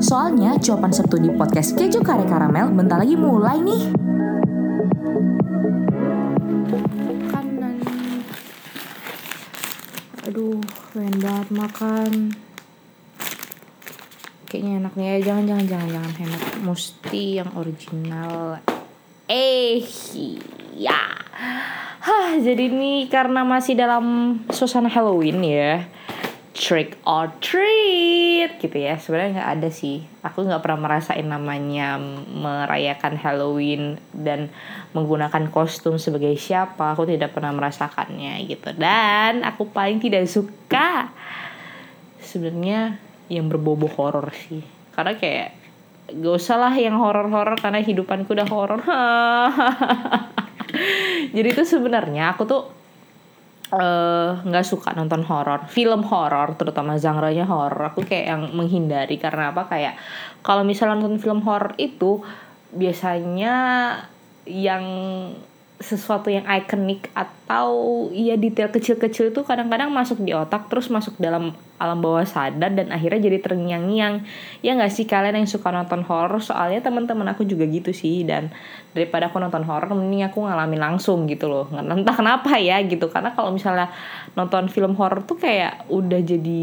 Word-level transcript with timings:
Soalnya 0.00 0.58
jawaban 0.58 0.90
Sabtu 0.90 1.20
di 1.20 1.30
podcast 1.30 1.78
Keju 1.78 2.02
Kare 2.02 2.26
Karamel 2.26 2.74
bentar 2.74 2.98
lagi 2.98 3.14
mulai 3.14 3.62
nih. 3.62 3.82
Aduh, 10.30 10.62
pengen 10.94 11.16
banget 11.18 11.48
makan. 11.54 12.12
Kayaknya 14.50 14.72
enak 14.82 14.92
nih. 14.98 15.06
Eh, 15.06 15.20
jangan 15.22 15.44
jangan 15.46 15.66
jangan 15.66 15.88
jangan 15.90 16.12
enak. 16.18 16.42
Mesti 16.66 17.24
yang 17.38 17.50
original. 17.54 18.58
Eh, 19.30 19.82
ya. 20.74 21.02
Hah, 22.00 22.34
jadi 22.40 22.66
ini 22.70 23.06
karena 23.12 23.46
masih 23.46 23.76
dalam 23.78 24.38
suasana 24.50 24.88
Halloween 24.88 25.44
ya 25.44 25.99
trick 26.60 27.00
or 27.08 27.32
treat 27.40 28.60
gitu 28.60 28.76
ya. 28.76 29.00
Sebenarnya 29.00 29.40
nggak 29.40 29.52
ada 29.56 29.68
sih. 29.72 30.04
Aku 30.20 30.44
nggak 30.44 30.60
pernah 30.60 30.84
merasain 30.84 31.24
namanya 31.24 31.96
merayakan 32.36 33.16
Halloween 33.16 33.96
dan 34.12 34.52
menggunakan 34.92 35.48
kostum 35.48 35.96
sebagai 35.96 36.36
siapa. 36.36 36.92
Aku 36.92 37.08
tidak 37.08 37.32
pernah 37.32 37.56
merasakannya 37.56 38.44
gitu. 38.44 38.76
Dan 38.76 39.40
aku 39.40 39.72
paling 39.72 40.04
tidak 40.04 40.28
suka 40.28 41.08
sebenarnya 42.20 43.00
yang 43.32 43.48
berbobo 43.48 43.88
horor 43.88 44.28
sih. 44.36 44.60
Karena 44.92 45.16
kayak 45.16 45.56
gak 46.12 46.36
usah 46.36 46.60
lah 46.60 46.76
yang 46.76 47.00
horor-horor 47.00 47.56
karena 47.56 47.80
hidupanku 47.80 48.36
udah 48.36 48.48
horor. 48.52 48.84
Jadi 51.34 51.48
itu 51.48 51.64
sebenarnya 51.64 52.36
aku 52.36 52.44
tuh 52.44 52.79
nggak 53.70 54.64
uh, 54.64 54.68
suka 54.68 54.90
nonton 54.98 55.22
horor. 55.22 55.70
Film 55.70 56.02
horor 56.02 56.58
terutama 56.58 56.98
genre-nya 56.98 57.46
horor. 57.46 57.94
Aku 57.94 58.02
kayak 58.02 58.26
yang 58.26 58.42
menghindari. 58.54 59.16
Karena 59.16 59.54
apa? 59.54 59.70
Kayak 59.70 59.94
kalau 60.42 60.66
misalnya 60.66 60.98
nonton 60.98 61.22
film 61.22 61.40
horor 61.46 61.78
itu 61.78 62.22
biasanya 62.74 63.54
yang 64.46 64.84
sesuatu 65.80 66.28
yang 66.28 66.44
ikonik 66.44 67.08
atau 67.16 68.06
ya 68.12 68.36
detail 68.36 68.68
kecil-kecil 68.68 69.32
itu 69.32 69.40
kadang-kadang 69.40 69.88
masuk 69.88 70.20
di 70.20 70.36
otak 70.36 70.68
terus 70.68 70.92
masuk 70.92 71.16
dalam 71.16 71.56
alam 71.80 72.04
bawah 72.04 72.28
sadar 72.28 72.76
dan 72.76 72.92
akhirnya 72.92 73.24
jadi 73.24 73.40
terngiang-ngiang. 73.40 74.20
Ya 74.60 74.76
nggak 74.76 74.92
sih 74.92 75.08
kalian 75.08 75.40
yang 75.40 75.48
suka 75.48 75.72
nonton 75.72 76.04
horror? 76.04 76.44
Soalnya 76.44 76.84
teman-teman 76.84 77.32
aku 77.32 77.48
juga 77.48 77.64
gitu 77.64 77.96
sih 77.96 78.28
dan 78.28 78.52
daripada 78.92 79.32
aku 79.32 79.40
nonton 79.40 79.64
horror 79.64 79.88
mending 79.96 80.28
aku 80.28 80.44
ngalamin 80.44 80.76
langsung 80.76 81.24
gitu 81.24 81.48
loh. 81.48 81.64
Entah 81.72 82.12
kenapa 82.12 82.60
ya 82.60 82.76
gitu 82.84 83.08
karena 83.08 83.32
kalau 83.32 83.48
misalnya 83.48 83.88
nonton 84.36 84.68
film 84.68 84.92
horror 85.00 85.24
tuh 85.24 85.40
kayak 85.40 85.88
udah 85.88 86.20
jadi 86.20 86.62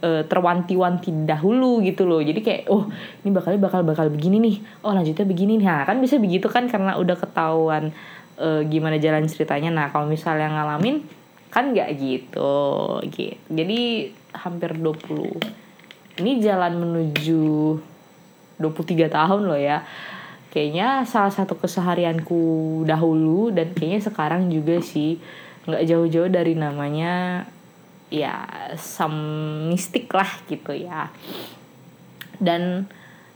uh, 0.00 0.22
terwanti-wanti 0.24 1.28
dahulu 1.28 1.84
gitu 1.84 2.08
loh. 2.08 2.24
Jadi 2.24 2.40
kayak 2.40 2.62
oh 2.72 2.88
ini 3.20 3.28
bakal 3.28 3.60
bakal 3.60 3.84
bakal 3.84 4.08
begini 4.08 4.40
nih. 4.40 4.56
Oh 4.80 4.96
lanjutnya 4.96 5.28
begini 5.28 5.60
nih. 5.60 5.68
Nah 5.68 5.84
kan 5.84 6.00
bisa 6.00 6.16
begitu 6.16 6.48
kan 6.48 6.64
karena 6.72 6.96
udah 6.96 7.20
ketahuan 7.20 7.92
uh, 8.38 8.62
gimana 8.66 8.96
jalan 8.98 9.26
ceritanya. 9.26 9.70
Nah 9.70 9.86
kalau 9.90 10.06
misalnya 10.10 10.50
ngalamin 10.50 11.04
kan 11.50 11.70
nggak 11.70 11.90
gitu. 11.98 12.54
Gitu 13.10 13.38
jadi 13.50 14.10
hampir 14.34 14.74
20 14.74 16.20
ini 16.22 16.38
jalan 16.42 16.78
menuju 16.78 17.44
23 18.58 19.10
tahun 19.10 19.42
loh 19.50 19.58
ya. 19.58 19.82
Kayaknya 20.54 21.02
salah 21.02 21.34
satu 21.34 21.58
keseharianku 21.58 22.82
dahulu 22.86 23.50
dan 23.50 23.74
kayaknya 23.74 24.06
sekarang 24.06 24.46
juga 24.46 24.78
sih 24.78 25.18
nggak 25.66 25.82
jauh-jauh 25.82 26.30
dari 26.30 26.54
namanya 26.54 27.42
ya 28.06 28.46
some 28.78 29.18
mistik 29.66 30.06
lah 30.14 30.30
gitu 30.46 30.70
ya. 30.70 31.10
Dan 32.38 32.86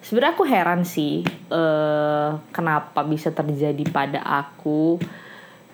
sebenarnya 0.02 0.34
aku 0.34 0.44
heran 0.46 0.82
sih 0.86 1.26
uh, 1.50 2.38
kenapa 2.54 3.02
bisa 3.04 3.34
terjadi 3.34 3.84
pada 3.90 4.20
aku. 4.22 4.98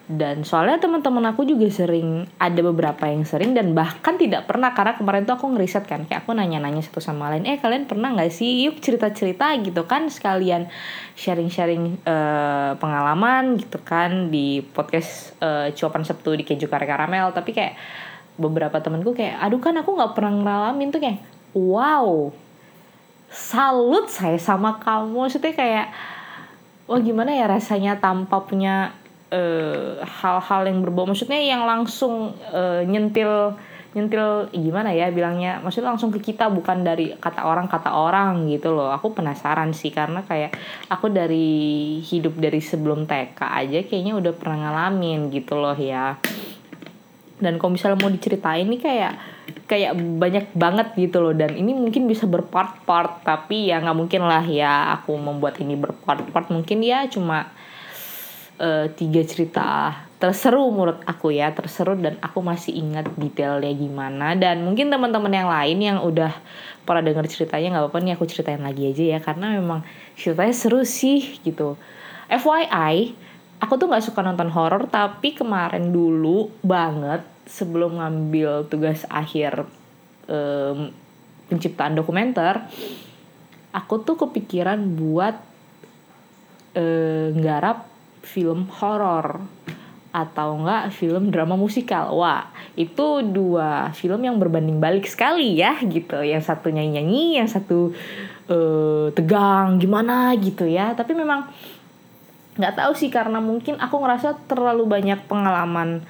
Dan 0.04 0.44
soalnya 0.44 0.76
teman-teman 0.76 1.32
aku 1.32 1.48
juga 1.48 1.64
sering 1.72 2.28
ada 2.36 2.60
beberapa 2.60 3.08
yang 3.08 3.24
sering 3.24 3.56
dan 3.56 3.72
bahkan 3.72 4.20
tidak 4.20 4.44
pernah 4.44 4.76
karena 4.76 5.00
kemarin 5.00 5.24
tuh 5.24 5.40
aku 5.40 5.56
ngeriset 5.56 5.88
kan 5.88 6.04
kayak 6.04 6.28
aku 6.28 6.36
nanya-nanya 6.36 6.84
satu 6.84 7.00
sama 7.00 7.32
lain 7.32 7.48
eh 7.48 7.56
kalian 7.56 7.88
pernah 7.88 8.12
nggak 8.12 8.28
sih 8.28 8.68
yuk 8.68 8.84
cerita-cerita 8.84 9.56
gitu 9.64 9.88
kan 9.88 10.12
sekalian 10.12 10.68
sharing-sharing 11.16 12.04
uh, 12.04 12.76
pengalaman 12.76 13.56
gitu 13.56 13.80
kan 13.80 14.28
di 14.28 14.60
podcast 14.60 15.40
uh, 15.40 15.72
cuapan 15.72 16.04
sabtu 16.04 16.36
di 16.36 16.44
keju 16.44 16.68
kare 16.68 16.84
karamel. 16.84 17.32
Tapi 17.32 17.56
kayak 17.56 17.72
beberapa 18.36 18.76
temanku 18.84 19.16
kayak 19.16 19.40
aduh 19.40 19.62
kan 19.62 19.72
aku 19.80 19.88
nggak 19.96 20.12
pernah 20.12 20.36
ngalamin 20.36 20.92
tuh 20.92 21.00
kayak 21.00 21.24
wow 21.56 22.28
salut 23.34 24.06
saya 24.06 24.38
sama 24.38 24.78
kamu. 24.78 25.26
Maksudnya 25.26 25.52
kayak 25.52 25.86
wah 26.86 27.00
gimana 27.02 27.34
ya 27.34 27.50
rasanya 27.50 27.98
tanpa 27.98 28.46
punya 28.46 28.94
eh, 29.34 29.98
hal-hal 30.00 30.62
yang 30.70 30.78
berbau. 30.86 31.10
Maksudnya 31.10 31.42
yang 31.42 31.66
langsung 31.66 32.38
uh, 32.54 32.80
nyentil 32.86 33.58
nyentil 33.94 34.50
gimana 34.54 34.90
ya 34.94 35.10
bilangnya? 35.10 35.58
Maksudnya 35.62 35.94
langsung 35.94 36.10
ke 36.10 36.22
kita 36.22 36.50
bukan 36.50 36.82
dari 36.82 37.14
kata 37.14 37.46
orang 37.46 37.66
kata 37.66 37.90
orang 37.94 38.46
gitu 38.50 38.74
loh. 38.74 38.94
Aku 38.94 39.14
penasaran 39.14 39.74
sih 39.74 39.90
karena 39.90 40.22
kayak 40.22 40.54
aku 40.90 41.10
dari 41.10 41.98
hidup 42.02 42.38
dari 42.38 42.62
sebelum 42.62 43.06
TK 43.06 43.38
aja 43.38 43.78
kayaknya 43.86 44.14
udah 44.18 44.32
pernah 44.34 44.70
ngalamin 44.70 45.30
gitu 45.34 45.58
loh 45.58 45.78
ya. 45.78 46.18
Dan 47.38 47.58
kalau 47.58 47.74
misalnya 47.74 47.98
mau 47.98 48.10
diceritain 48.10 48.66
nih 48.66 48.82
kayak 48.82 49.14
kayak 49.64 49.96
banyak 49.96 50.46
banget 50.52 50.92
gitu 50.96 51.20
loh. 51.20 51.34
Dan 51.36 51.56
ini 51.56 51.72
mungkin 51.72 52.04
bisa 52.04 52.28
berpart-part 52.28 53.24
tapi 53.24 53.72
ya 53.72 53.80
nggak 53.80 53.96
mungkin 53.96 54.22
lah 54.24 54.44
ya 54.44 54.96
aku 55.00 55.16
membuat 55.16 55.60
ini 55.60 55.76
berpart-part. 55.76 56.52
Mungkin 56.52 56.84
ya 56.84 57.08
cuma 57.08 57.52
uh, 58.60 58.86
tiga 58.92 59.22
cerita 59.24 59.94
terseru 60.20 60.72
menurut 60.72 61.04
aku 61.04 61.36
ya 61.36 61.52
terseru 61.52 62.00
dan 62.00 62.16
aku 62.24 62.40
masih 62.40 62.72
ingat 62.76 63.08
detailnya 63.16 63.72
gimana. 63.74 64.32
Dan 64.38 64.64
mungkin 64.64 64.88
teman-teman 64.88 65.32
yang 65.32 65.48
lain 65.50 65.78
yang 65.80 65.98
udah 66.00 66.32
pernah 66.84 67.04
denger 67.04 67.28
ceritanya 67.28 67.76
nggak 67.76 67.84
apa-apa 67.88 67.98
nih 68.04 68.12
aku 68.16 68.24
ceritain 68.28 68.60
lagi 68.60 68.88
aja 68.88 69.04
ya 69.16 69.18
karena 69.20 69.56
memang 69.56 69.84
ceritanya 70.16 70.54
seru 70.54 70.84
sih 70.84 71.40
gitu. 71.44 71.76
FYI 72.28 73.24
aku 73.60 73.80
tuh 73.80 73.86
nggak 73.88 74.04
suka 74.04 74.20
nonton 74.20 74.48
horor 74.52 74.88
tapi 74.88 75.32
kemarin 75.32 75.92
dulu 75.92 76.52
banget 76.60 77.33
sebelum 77.44 78.00
ngambil 78.00 78.66
tugas 78.68 79.04
akhir 79.12 79.68
um, 80.28 80.92
penciptaan 81.48 81.92
dokumenter 81.94 82.64
aku 83.74 84.06
tuh 84.06 84.14
kepikiran 84.14 84.78
buat 84.94 85.34
uh, 86.78 87.26
nggarap 87.34 87.90
film 88.22 88.70
horor 88.70 89.42
atau 90.14 90.62
enggak 90.62 90.94
film 90.94 91.34
drama 91.34 91.58
musikal. 91.58 92.14
Wah, 92.14 92.46
itu 92.78 93.26
dua 93.26 93.90
film 93.90 94.22
yang 94.22 94.38
berbanding 94.38 94.78
balik 94.78 95.10
sekali 95.10 95.58
ya 95.58 95.74
gitu. 95.82 96.22
Yang 96.22 96.54
satu 96.54 96.70
nyanyi-nyanyi, 96.70 97.42
yang 97.42 97.50
satu 97.50 97.90
uh, 98.46 99.10
tegang 99.10 99.82
gimana 99.82 100.30
gitu 100.38 100.70
ya. 100.70 100.94
Tapi 100.94 101.18
memang 101.18 101.50
nggak 102.54 102.78
tahu 102.78 102.94
sih 102.94 103.10
karena 103.10 103.42
mungkin 103.42 103.82
aku 103.82 103.98
ngerasa 103.98 104.46
terlalu 104.46 104.86
banyak 104.86 105.26
pengalaman 105.26 106.06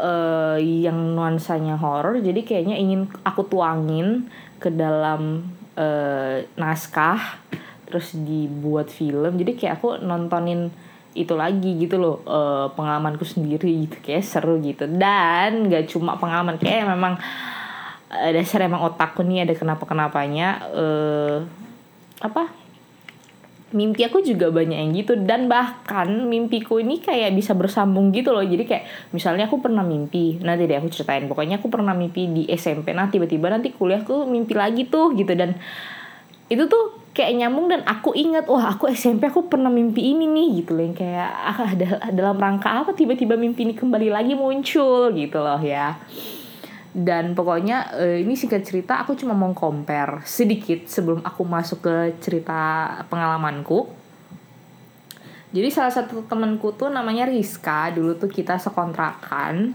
uh, 0.00 0.58
yang 0.58 1.12
nuansanya 1.12 1.76
horor 1.76 2.16
jadi 2.24 2.40
kayaknya 2.40 2.80
ingin 2.80 3.06
aku 3.22 3.44
tuangin 3.44 4.32
ke 4.56 4.72
dalam 4.72 5.52
uh, 5.76 6.44
naskah 6.56 7.40
terus 7.90 8.14
dibuat 8.14 8.86
film. 8.88 9.34
Jadi 9.40 9.58
kayak 9.58 9.82
aku 9.82 9.98
nontonin 9.98 10.70
itu 11.10 11.34
lagi 11.34 11.74
gitu 11.82 11.98
loh 11.98 12.22
uh, 12.22 12.70
pengalamanku 12.78 13.26
sendiri 13.26 13.90
gitu. 13.90 13.98
Kayak 13.98 14.24
seru 14.28 14.62
gitu. 14.62 14.86
Dan 14.86 15.66
gak 15.66 15.90
cuma 15.90 16.14
pengalaman 16.14 16.54
kayak 16.56 16.86
memang 16.86 17.18
uh, 18.14 18.30
dasar 18.30 18.62
emang 18.62 18.86
otakku 18.86 19.26
nih 19.26 19.42
ada 19.42 19.58
kenapa 19.58 19.82
kenapanya 19.88 20.62
uh, 20.70 21.42
apa 22.22 22.59
mimpi 23.70 24.02
aku 24.06 24.22
juga 24.22 24.50
banyak 24.50 24.78
yang 24.78 24.90
gitu. 24.94 25.14
Dan 25.18 25.46
bahkan 25.46 26.06
mimpiku 26.26 26.78
ini 26.78 26.98
kayak 26.98 27.34
bisa 27.34 27.54
bersambung 27.54 28.10
gitu 28.10 28.30
loh. 28.34 28.42
Jadi 28.42 28.64
kayak 28.66 28.84
misalnya 29.14 29.46
aku 29.46 29.62
pernah 29.62 29.82
mimpi. 29.82 30.38
Nanti 30.42 30.66
deh 30.66 30.78
aku 30.78 30.90
ceritain. 30.90 31.26
Pokoknya 31.26 31.62
aku 31.62 31.68
pernah 31.70 31.94
mimpi 31.94 32.30
di 32.30 32.42
SMP 32.52 32.92
nah 32.92 33.08
tiba-tiba 33.08 33.50
nanti 33.50 33.74
kuliahku 33.74 34.26
mimpi 34.26 34.54
lagi 34.54 34.86
tuh 34.86 35.14
gitu. 35.14 35.32
Dan 35.34 35.54
itu 36.50 36.66
tuh 36.66 36.98
kayak 37.14 37.38
nyambung 37.38 37.70
dan 37.70 37.86
aku 37.86 38.14
ingat 38.14 38.50
wah 38.50 38.74
aku 38.74 38.90
SMP 38.90 39.30
aku 39.30 39.46
pernah 39.46 39.70
mimpi 39.70 40.14
ini 40.14 40.26
nih 40.26 40.62
gitu 40.62 40.74
loh. 40.74 40.82
Yang 40.86 40.96
kayak 41.06 41.30
ah, 41.30 41.72
dalam 42.10 42.36
rangka 42.38 42.86
apa 42.86 42.94
tiba-tiba 42.94 43.38
mimpi 43.38 43.66
ini 43.66 43.74
kembali 43.78 44.08
lagi 44.10 44.34
muncul 44.34 45.14
gitu 45.14 45.38
loh 45.38 45.62
ya 45.62 45.98
dan 46.90 47.38
pokoknya 47.38 47.94
uh, 47.94 48.18
ini 48.18 48.34
singkat 48.34 48.66
cerita 48.66 48.98
aku 48.98 49.14
cuma 49.14 49.30
mau 49.30 49.54
compare 49.54 50.26
sedikit 50.26 50.90
sebelum 50.90 51.22
aku 51.22 51.46
masuk 51.46 51.86
ke 51.86 51.96
cerita 52.18 52.90
pengalamanku. 53.06 53.86
Jadi 55.50 55.66
salah 55.70 55.90
satu 55.90 56.22
temanku 56.30 56.74
tuh 56.78 56.90
namanya 56.90 57.26
Rizka 57.26 57.90
dulu 57.94 58.14
tuh 58.18 58.30
kita 58.30 58.58
sekontrakan. 58.58 59.74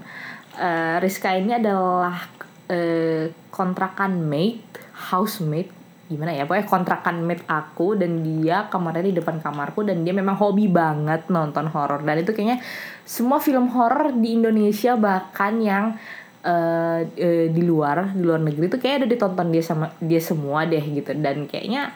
Uh, 0.56 1.00
Rizka 1.04 1.36
ini 1.36 1.56
adalah 1.56 2.28
uh, 2.72 3.28
kontrakan 3.52 4.24
mate 4.24 4.64
housemate 5.12 5.72
gimana 6.06 6.38
ya 6.38 6.46
pokoknya 6.46 6.70
kontrakan 6.70 7.26
mate 7.26 7.42
aku 7.50 7.98
dan 7.98 8.22
dia 8.22 8.70
kamarnya 8.70 9.10
di 9.10 9.16
depan 9.18 9.42
kamarku 9.42 9.82
dan 9.82 10.06
dia 10.06 10.14
memang 10.14 10.38
hobi 10.38 10.68
banget 10.68 11.32
nonton 11.32 11.72
horor. 11.72 12.04
Dan 12.04 12.22
itu 12.22 12.36
kayaknya 12.36 12.60
semua 13.08 13.40
film 13.40 13.72
horor 13.72 14.14
di 14.14 14.38
Indonesia 14.38 14.94
bahkan 15.00 15.58
yang 15.64 15.98
uh, 16.46 17.02
di 17.50 17.62
luar 17.66 18.14
di 18.14 18.22
luar 18.22 18.38
negeri 18.38 18.70
itu 18.70 18.78
kayak 18.78 18.96
ada 19.04 19.08
ditonton 19.10 19.50
dia 19.50 19.64
sama 19.66 19.90
dia 19.98 20.22
semua 20.22 20.64
deh 20.70 20.82
gitu. 20.82 21.12
Dan 21.18 21.50
kayaknya 21.50 21.90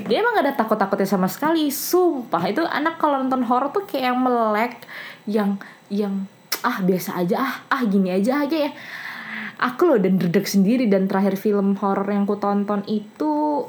dia 0.00 0.24
emang 0.24 0.40
gak 0.40 0.46
ada 0.48 0.54
takut-takutnya 0.56 1.04
sama 1.04 1.28
sekali. 1.28 1.68
Sumpah 1.68 2.40
itu 2.48 2.64
anak 2.64 2.96
kalau 2.96 3.20
nonton 3.20 3.44
horor 3.44 3.68
tuh 3.68 3.84
kayak 3.84 4.16
yang 4.16 4.18
melek 4.24 4.72
yang 5.28 5.50
yang 5.92 6.14
ah 6.64 6.80
biasa 6.80 7.20
aja 7.20 7.36
ah 7.44 7.54
ah 7.68 7.82
gini 7.84 8.08
aja 8.08 8.48
aja 8.48 8.56
ya. 8.68 8.72
Aku 9.60 9.84
loh 9.84 10.00
dan 10.00 10.16
redek 10.16 10.48
sendiri. 10.48 10.88
Dan 10.88 11.04
terakhir 11.04 11.36
film 11.36 11.76
horor 11.76 12.08
yang 12.08 12.24
ku 12.24 12.40
tonton 12.40 12.80
itu 12.88 13.62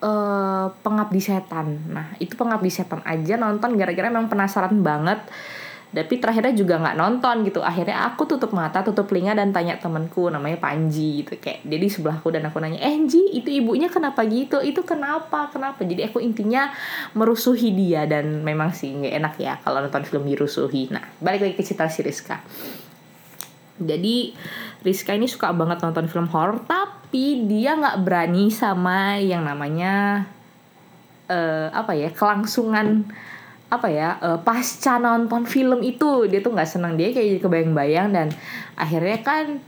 uh, 0.00 0.66
pengabdi 0.80 1.20
setan. 1.20 1.76
Nah 1.92 2.16
itu 2.16 2.32
pengabdi 2.32 2.72
setan 2.72 3.04
aja 3.04 3.36
nonton 3.36 3.76
gara-gara 3.76 4.08
emang 4.08 4.32
penasaran 4.32 4.80
banget 4.80 5.20
tapi 5.94 6.18
terakhirnya 6.18 6.50
juga 6.58 6.82
nggak 6.82 6.96
nonton 6.98 7.46
gitu. 7.46 7.62
Akhirnya 7.62 8.10
aku 8.10 8.26
tutup 8.26 8.50
mata 8.50 8.82
tutup 8.82 9.06
telinga 9.06 9.38
dan 9.38 9.54
tanya 9.54 9.78
temanku 9.78 10.26
namanya 10.26 10.58
Panji 10.58 11.22
gitu. 11.22 11.38
Kayak 11.38 11.62
dia 11.62 11.78
di 11.78 11.86
sebelahku 11.86 12.34
dan 12.34 12.50
aku 12.50 12.58
nanya 12.58 12.82
eh 12.82 12.98
itu 13.06 13.48
ibunya 13.48 13.86
kenapa 13.86 14.26
gitu? 14.26 14.58
Itu 14.58 14.82
kenapa? 14.82 15.54
Kenapa? 15.54 15.86
Jadi 15.86 16.02
aku 16.10 16.18
intinya 16.18 16.74
merusuhi 17.14 17.70
dia 17.70 18.10
dan 18.10 18.42
memang 18.42 18.74
sih 18.74 18.90
nggak 18.90 19.14
enak 19.22 19.34
ya 19.38 19.54
kalau 19.62 19.78
nonton 19.86 20.02
film 20.02 20.26
dirusuhi. 20.26 20.90
Nah 20.90 21.06
balik 21.22 21.46
lagi 21.46 21.54
ke 21.54 21.62
cerita 21.62 21.86
si 21.86 22.02
Rizka. 22.02 22.42
Jadi 23.78 24.34
Rizka 24.82 25.14
ini 25.14 25.30
suka 25.30 25.54
banget 25.54 25.78
nonton 25.78 26.10
film 26.10 26.26
horror 26.34 26.58
tapi 26.66 27.46
dia 27.46 27.78
nggak 27.78 28.02
berani 28.02 28.50
sama 28.50 29.22
yang 29.22 29.46
namanya 29.46 30.26
uh, 31.30 31.70
apa 31.70 31.94
ya 31.94 32.10
kelangsungan 32.10 33.06
apa 33.78 33.88
ya 33.90 34.18
uh, 34.22 34.38
pasca 34.40 35.02
nonton 35.02 35.44
film 35.44 35.82
itu 35.82 36.30
dia 36.30 36.40
tuh 36.40 36.54
nggak 36.54 36.68
senang 36.68 36.94
dia 36.94 37.10
kayak 37.10 37.42
kebayang-bayang 37.42 38.14
dan 38.14 38.28
akhirnya 38.78 39.18
kan 39.22 39.58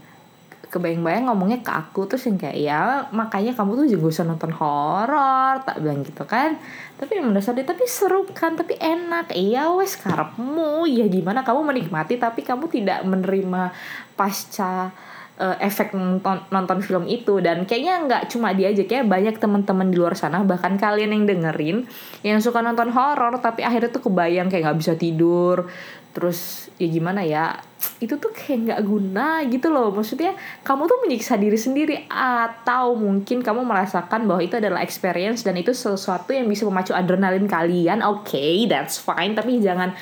kebayang-bayang 0.67 1.31
ngomongnya 1.31 1.63
ke 1.63 1.71
aku 1.71 2.11
terus 2.11 2.27
yang 2.27 2.35
kayak 2.35 2.57
ya 2.59 2.81
makanya 3.15 3.55
kamu 3.55 3.83
tuh 3.83 3.87
juga 3.87 4.05
usah 4.11 4.25
nonton 4.27 4.51
horor 4.51 5.63
tak 5.63 5.79
bilang 5.79 6.03
gitu 6.03 6.27
kan. 6.27 6.59
Tapi 6.99 7.11
yang 7.21 7.31
mendasar 7.31 7.55
dia 7.55 7.63
tapi 7.63 7.87
seru 7.87 8.27
kan 8.35 8.59
tapi 8.59 8.75
enak. 8.75 9.31
Iya 9.31 9.71
wes 9.79 9.95
karepmu. 9.95 10.83
Ya 10.91 11.07
gimana 11.07 11.47
kamu 11.47 11.63
menikmati 11.63 12.19
tapi 12.19 12.43
kamu 12.43 12.67
tidak 12.67 12.99
menerima 13.07 13.71
pasca 14.19 14.91
uh, 15.37 15.57
efek 15.61 15.93
nonton 15.93 16.43
nonton 16.49 16.79
film 16.81 17.05
itu. 17.05 17.39
Dan 17.39 17.63
kayaknya 17.69 17.95
nggak 18.05 18.23
cuma 18.33 18.51
dia 18.53 18.73
aja 18.73 18.83
kayak 18.83 19.05
banyak 19.07 19.35
teman-teman 19.37 19.87
di 19.93 19.97
luar 19.97 20.17
sana 20.17 20.41
bahkan 20.43 20.75
kalian 20.75 21.13
yang 21.13 21.23
dengerin 21.29 21.77
yang 22.25 22.41
suka 22.41 22.61
nonton 22.61 22.91
horor 22.91 23.37
tapi 23.39 23.63
akhirnya 23.63 23.93
tuh 23.93 24.09
kebayang 24.09 24.49
kayak 24.49 24.69
nggak 24.69 24.79
bisa 24.81 24.93
tidur. 24.97 25.69
Terus 26.17 26.69
ya 26.81 26.89
gimana 26.89 27.21
ya 27.21 27.61
itu 28.01 28.17
tuh 28.17 28.33
kayak 28.33 28.59
nggak 28.65 28.81
guna 28.81 29.45
gitu 29.45 29.69
loh. 29.69 29.93
Maksudnya 29.93 30.33
kamu 30.65 30.89
tuh 30.89 30.97
menyiksa 31.05 31.37
diri 31.37 31.59
sendiri 31.61 31.95
atau 32.09 32.97
mungkin 32.97 33.45
kamu 33.45 33.61
merasakan 33.61 34.25
bahwa 34.25 34.41
itu 34.41 34.57
adalah 34.57 34.81
experience 34.81 35.45
dan 35.45 35.53
itu 35.61 35.77
sesuatu 35.77 36.33
yang 36.33 36.49
bisa 36.49 36.65
memacu 36.65 36.97
adrenalin 36.97 37.45
kalian. 37.45 38.01
Oke 38.01 38.33
okay, 38.33 38.65
that's 38.65 38.97
fine. 38.97 39.37
Tapi 39.37 39.61
jangan 39.61 39.93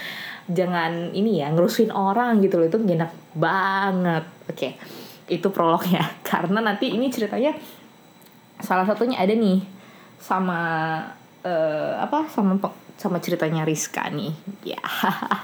jangan 0.45 1.11
ini 1.11 1.43
ya 1.43 1.51
ngerusuin 1.51 1.91
orang 1.91 2.39
gitu 2.39 2.63
loh. 2.63 2.71
Itu 2.71 2.79
enak 2.79 3.11
banget. 3.35 4.23
Oke. 4.47 4.55
okay 4.55 5.04
itu 5.29 5.47
prolognya. 5.49 6.03
Karena 6.29 6.61
nanti 6.61 6.93
ini 6.93 7.09
ceritanya 7.09 7.53
salah 8.61 8.87
satunya 8.87 9.19
ada 9.19 9.35
nih 9.35 9.61
sama 10.15 10.59
uh, 11.43 11.93
apa 12.01 12.25
sama 12.31 12.57
sama 12.95 13.19
ceritanya 13.19 13.67
Rizka 13.67 14.07
nih. 14.09 14.33
Ya. 14.63 14.81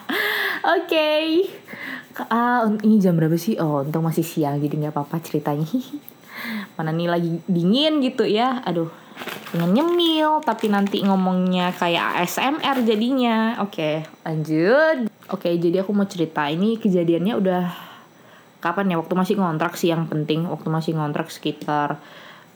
Oke. 0.78 0.88
Okay. 0.88 1.25
ah 2.28 2.68
ini 2.83 3.00
jam 3.00 3.16
berapa 3.16 3.36
sih? 3.36 3.60
Oh 3.60 3.83
untung 3.83 4.04
masih 4.04 4.24
siang 4.24 4.60
jadi 4.60 4.88
nggak 4.88 4.94
apa-apa 4.95 5.19
ceritanya. 5.24 5.68
Mana 6.80 6.95
nih 6.95 7.07
lagi 7.12 7.31
dingin 7.48 8.00
gitu 8.01 8.24
ya. 8.24 8.63
Aduh 8.63 8.89
pengen 9.51 9.75
nyemil 9.75 10.39
tapi 10.48 10.72
nanti 10.72 11.04
ngomongnya 11.04 11.75
kayak 11.75 12.24
ASMR 12.24 12.88
jadinya. 12.88 13.60
Oke 13.60 13.75
okay, 13.75 13.95
lanjut. 14.24 15.12
Oke 15.28 15.51
okay, 15.51 15.54
jadi 15.60 15.83
aku 15.83 15.92
mau 15.92 16.07
cerita. 16.07 16.48
Ini 16.48 16.80
kejadiannya 16.80 17.33
udah 17.36 17.91
kapan 18.62 18.94
ya? 18.94 18.98
Waktu 19.02 19.13
masih 19.18 19.36
ngontrak 19.42 19.74
sih 19.75 19.90
yang 19.90 20.06
penting. 20.06 20.46
Waktu 20.46 20.69
masih 20.69 20.94
ngontrak 20.96 21.34
sekitar 21.34 21.98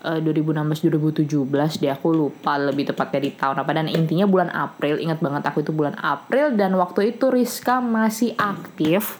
uh, 0.06 0.20
2016-2017 0.22 1.82
deh. 1.82 1.92
Aku 1.92 2.14
lupa 2.14 2.62
lebih 2.62 2.94
tepatnya 2.94 3.20
di 3.26 3.32
tahun 3.34 3.66
apa. 3.66 3.72
Dan 3.74 3.90
intinya 3.90 4.30
bulan 4.30 4.54
April 4.54 5.02
ingat 5.02 5.20
banget 5.20 5.44
aku 5.50 5.66
itu 5.66 5.74
bulan 5.74 5.98
April. 5.98 6.54
Dan 6.54 6.78
waktu 6.78 7.18
itu 7.18 7.34
Rizka 7.34 7.82
masih 7.82 8.38
aktif 8.38 9.20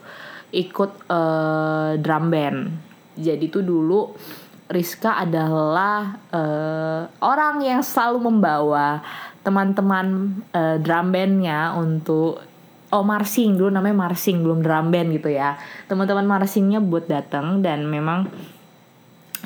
ikut 0.54 1.10
uh, 1.10 1.98
drum 1.98 2.30
band. 2.30 2.60
Jadi 3.18 3.50
tuh 3.50 3.66
dulu 3.66 4.14
Rizka 4.66 5.22
adalah 5.22 6.18
uh, 6.34 7.06
orang 7.22 7.62
yang 7.62 7.82
selalu 7.86 8.34
membawa 8.34 9.02
teman-teman 9.46 10.42
uh, 10.58 10.82
drum 10.82 11.14
bandnya 11.14 11.78
untuk 11.78 12.42
oh 12.92 13.04
marsing. 13.06 13.58
Dulu 13.58 13.70
namanya 13.74 13.96
marsing 14.10 14.42
belum 14.44 14.62
drum 14.62 14.94
band 14.94 15.10
gitu 15.16 15.30
ya. 15.32 15.58
Teman-teman 15.90 16.26
marsingnya 16.26 16.84
buat 16.84 17.10
datang 17.10 17.62
dan 17.66 17.86
memang 17.88 18.30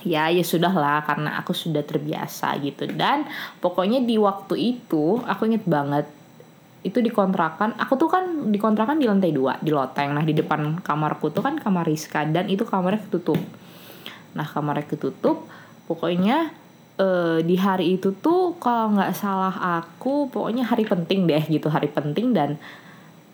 ya 0.07 0.31
ya 0.31 0.43
sudah 0.43 0.71
lah 0.71 1.03
karena 1.03 1.39
aku 1.39 1.55
sudah 1.55 1.83
terbiasa 1.83 2.55
gitu. 2.63 2.87
Dan 2.89 3.27
pokoknya 3.63 4.03
di 4.03 4.19
waktu 4.19 4.55
itu 4.57 5.21
aku 5.23 5.47
inget 5.47 5.65
banget 5.67 6.07
itu 6.79 7.03
dikontrakan 7.03 7.75
aku 7.75 7.99
tuh 7.99 8.07
kan 8.07 8.55
dikontrakan 8.55 9.03
di 9.03 9.05
lantai 9.07 9.35
dua 9.35 9.59
di 9.59 9.71
loteng. 9.71 10.15
Nah 10.15 10.23
di 10.23 10.31
depan 10.31 10.79
kamarku 10.79 11.31
tuh 11.31 11.43
kan 11.43 11.59
kamar 11.59 11.83
Rizka 11.83 12.23
dan 12.27 12.47
itu 12.47 12.63
kamarnya 12.63 13.03
ketutup. 13.03 13.39
Nah 14.35 14.47
kamarnya 14.47 14.87
ketutup. 14.87 15.43
Pokoknya 15.89 16.53
uh, 16.99 17.39
di 17.41 17.55
hari 17.55 17.97
itu 17.97 18.13
tuh 18.19 18.59
kalau 18.59 18.93
nggak 18.93 19.15
salah 19.15 19.81
aku 19.81 20.27
pokoknya 20.29 20.67
hari 20.67 20.85
penting 20.85 21.25
deh 21.25 21.43
gitu 21.47 21.71
hari 21.71 21.87
penting 21.89 22.35
dan 22.35 22.59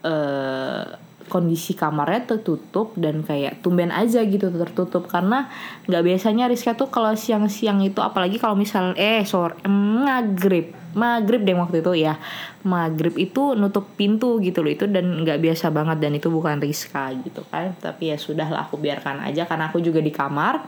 uh, 0.06 0.86
kondisi 1.26 1.74
kamarnya 1.74 2.38
tertutup 2.38 2.94
dan 2.94 3.26
kayak 3.26 3.66
tumben 3.66 3.90
aja 3.90 4.22
gitu 4.22 4.54
tertutup. 4.54 5.10
Karena 5.10 5.50
nggak 5.90 6.04
biasanya 6.06 6.46
Rizka 6.46 6.78
tuh 6.78 6.94
kalau 6.94 7.18
siang-siang 7.18 7.82
itu 7.82 8.00
apalagi 8.00 8.38
kalau 8.38 8.54
misal 8.54 8.94
eh 8.94 9.26
sore 9.26 9.58
eh, 9.66 9.72
maghrib. 9.72 10.70
Maghrib 10.96 11.44
deh 11.44 11.58
waktu 11.58 11.82
itu 11.82 12.06
ya. 12.06 12.16
Maghrib 12.64 13.18
itu 13.18 13.58
nutup 13.58 13.84
pintu 13.98 14.40
gitu 14.40 14.64
loh 14.64 14.72
itu 14.72 14.86
dan 14.88 15.26
nggak 15.26 15.42
biasa 15.42 15.74
banget 15.74 15.98
dan 16.00 16.14
itu 16.16 16.30
bukan 16.30 16.62
Rizka 16.62 17.10
gitu 17.26 17.42
kan. 17.50 17.74
Tapi 17.82 18.14
ya 18.14 18.18
sudah 18.22 18.48
lah 18.48 18.70
aku 18.70 18.78
biarkan 18.78 19.26
aja 19.26 19.50
karena 19.50 19.74
aku 19.74 19.82
juga 19.82 20.00
di 20.00 20.14
kamar 20.14 20.62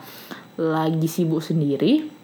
lagi 0.58 1.06
sibuk 1.06 1.40
sendiri 1.40 2.17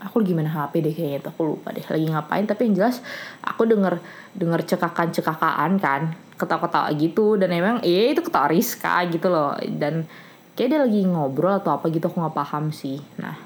aku 0.00 0.24
lagi 0.24 0.32
main 0.32 0.48
HP 0.48 0.72
deh 0.80 0.94
kayaknya 0.96 1.18
tuh 1.28 1.30
aku 1.36 1.42
lupa 1.54 1.68
deh 1.70 1.84
lagi 1.84 2.06
ngapain. 2.08 2.44
Tapi 2.48 2.60
yang 2.66 2.74
jelas 2.80 3.04
aku 3.44 3.68
denger 3.68 4.00
denger 4.32 4.60
cekakan 4.64 5.12
cekakaan 5.12 5.76
kan 5.76 6.16
ketawa-ketawa 6.40 6.88
gitu. 6.96 7.36
Dan 7.36 7.52
emang 7.52 7.84
iya 7.84 8.16
itu 8.16 8.24
ketawa 8.24 8.48
Rizka 8.48 9.04
gitu 9.12 9.28
loh. 9.28 9.54
Dan 9.60 10.08
kayak 10.56 10.68
dia 10.72 10.80
lagi 10.80 11.00
ngobrol 11.04 11.60
atau 11.60 11.76
apa 11.76 11.92
gitu 11.92 12.08
aku 12.08 12.18
nggak 12.24 12.36
paham 12.36 12.72
sih. 12.72 12.98
Nah 13.20 13.36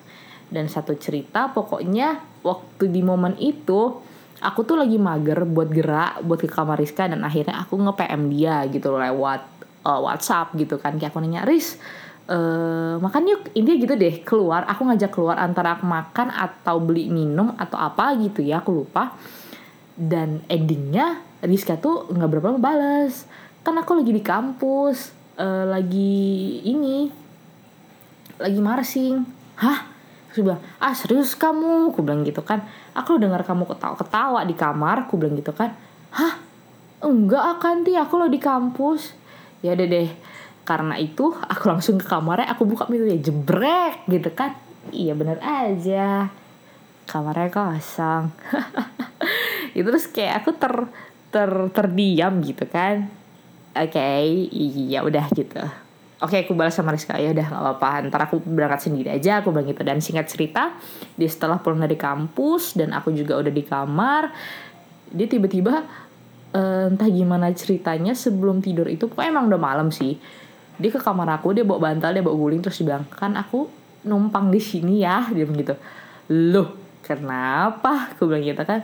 dan 0.49 0.71
satu 0.71 0.95
cerita 0.95 1.51
pokoknya 1.51 2.23
waktu 2.47 2.87
di 2.87 3.03
momen 3.03 3.35
itu 3.43 3.99
aku 4.39 4.61
tuh 4.63 4.79
lagi 4.79 5.01
mager 5.01 5.43
buat 5.49 5.67
gerak 5.75 6.23
buat 6.23 6.39
ke 6.39 6.47
kamar 6.47 6.79
Rizka. 6.79 7.11
Dan 7.11 7.27
akhirnya 7.27 7.67
aku 7.67 7.83
nge 7.83 7.95
PM 7.99 8.23
dia 8.31 8.63
gitu 8.71 8.95
loh 8.95 9.03
lewat 9.03 9.43
uh, 9.83 10.01
WhatsApp 10.07 10.55
gitu 10.55 10.79
kan. 10.79 10.95
Kayak 11.03 11.11
aku 11.11 11.19
nanya 11.19 11.43
Riz 11.43 11.83
uh, 12.29 12.97
makan 13.01 13.23
yuk 13.29 13.43
intinya 13.53 13.79
gitu 13.81 13.95
deh 13.97 14.15
keluar 14.25 14.65
aku 14.69 14.89
ngajak 14.89 15.11
keluar 15.13 15.37
antara 15.41 15.77
aku 15.77 15.85
makan 15.85 16.29
atau 16.33 16.81
beli 16.81 17.09
minum 17.13 17.53
atau 17.57 17.77
apa 17.77 18.17
gitu 18.21 18.41
ya 18.41 18.61
aku 18.65 18.85
lupa 18.85 19.17
dan 19.95 20.43
endingnya 20.51 21.23
Rizka 21.45 21.77
tuh 21.77 22.09
nggak 22.09 22.29
berapa 22.31 22.47
lama 22.55 22.61
balas 22.61 23.29
kan 23.65 23.77
aku 23.77 24.01
lagi 24.01 24.13
di 24.13 24.23
kampus 24.25 25.13
uh, 25.37 25.69
lagi 25.69 26.61
ini 26.65 27.09
lagi 28.41 28.61
marsing 28.61 29.23
hah 29.61 29.95
Terus 30.35 30.51
bilang, 30.51 30.63
ah 30.83 30.91
serius 30.91 31.39
kamu? 31.39 31.95
Aku 31.95 32.03
bilang 32.03 32.27
gitu 32.27 32.43
kan. 32.43 32.67
Aku 32.91 33.23
dengar 33.23 33.47
kamu 33.47 33.71
ketawa-ketawa 33.71 34.43
di 34.43 34.59
kamar. 34.59 35.07
Aku 35.07 35.15
bilang 35.15 35.39
gitu 35.39 35.55
kan. 35.55 35.79
Hah? 36.11 36.43
Enggak 37.07 37.55
akan 37.55 37.87
ti, 37.87 37.95
aku 37.95 38.19
lo 38.19 38.27
di 38.27 38.43
kampus. 38.43 39.15
Ya 39.63 39.79
deh 39.79 39.87
deh 39.87 40.11
karena 40.65 40.97
itu 40.97 41.31
aku 41.31 41.69
langsung 41.69 42.01
ke 42.01 42.09
kamarnya 42.09 42.49
aku 42.49 42.65
buka 42.65 42.89
pintunya 42.89 43.21
jebrek 43.21 44.09
gitu 44.09 44.33
kan. 44.33 44.57
Iya 44.91 45.13
bener 45.13 45.39
aja. 45.45 46.33
Kamarnya 47.05 47.53
kosong. 47.53 48.33
Itu 49.77 49.89
terus 49.93 50.09
kayak 50.09 50.45
aku 50.45 50.57
ter 50.57 50.75
ter 51.29 51.51
terdiam 51.77 52.41
gitu 52.41 52.65
kan. 52.65 53.13
Oke 53.77 54.01
okay, 54.01 54.25
iya 54.53 55.05
udah 55.05 55.29
gitu. 55.37 55.61
Oke 56.25 56.41
aku 56.41 56.57
balas 56.57 56.73
sama 56.73 56.97
Rizka 56.97 57.21
ya 57.21 57.37
udah 57.37 57.45
nggak 57.45 57.61
apa-apa 57.61 58.09
ntar 58.09 58.21
aku 58.25 58.41
berangkat 58.41 58.89
sendiri 58.89 59.13
aja 59.13 59.45
aku 59.45 59.53
bilang 59.53 59.69
gitu. 59.69 59.85
Dan 59.85 60.01
singkat 60.01 60.33
cerita 60.33 60.73
dia 61.21 61.29
setelah 61.29 61.61
pulang 61.61 61.85
dari 61.85 62.01
kampus 62.01 62.73
dan 62.73 62.97
aku 62.97 63.13
juga 63.13 63.37
udah 63.37 63.53
di 63.53 63.65
kamar 63.69 64.33
dia 65.13 65.29
tiba-tiba 65.29 65.85
eh, 66.57 66.89
entah 66.89 67.11
gimana 67.13 67.53
ceritanya 67.53 68.17
sebelum 68.17 68.65
tidur 68.65 68.89
itu 68.89 69.11
pokoknya 69.13 69.31
emang 69.37 69.47
udah 69.53 69.61
malam 69.61 69.89
sih 69.93 70.17
dia 70.75 70.91
ke 70.91 70.99
kamar 70.99 71.39
aku 71.39 71.55
dia 71.55 71.63
bawa 71.63 71.91
bantal 71.91 72.11
dia 72.11 72.25
bawa 72.25 72.35
guling 72.35 72.61
terus 72.63 72.83
dia 72.83 72.95
bilang 72.95 73.07
kan 73.07 73.35
aku 73.39 73.71
numpang 74.05 74.53
di 74.53 74.61
sini 74.61 75.03
ya 75.03 75.27
dia 75.35 75.47
bilang 75.47 75.61
gitu. 75.61 75.75
Loh 76.33 76.69
kenapa? 77.05 78.15
Aku 78.15 78.27
bilang 78.29 78.45
gitu 78.45 78.63
kan. 78.65 78.83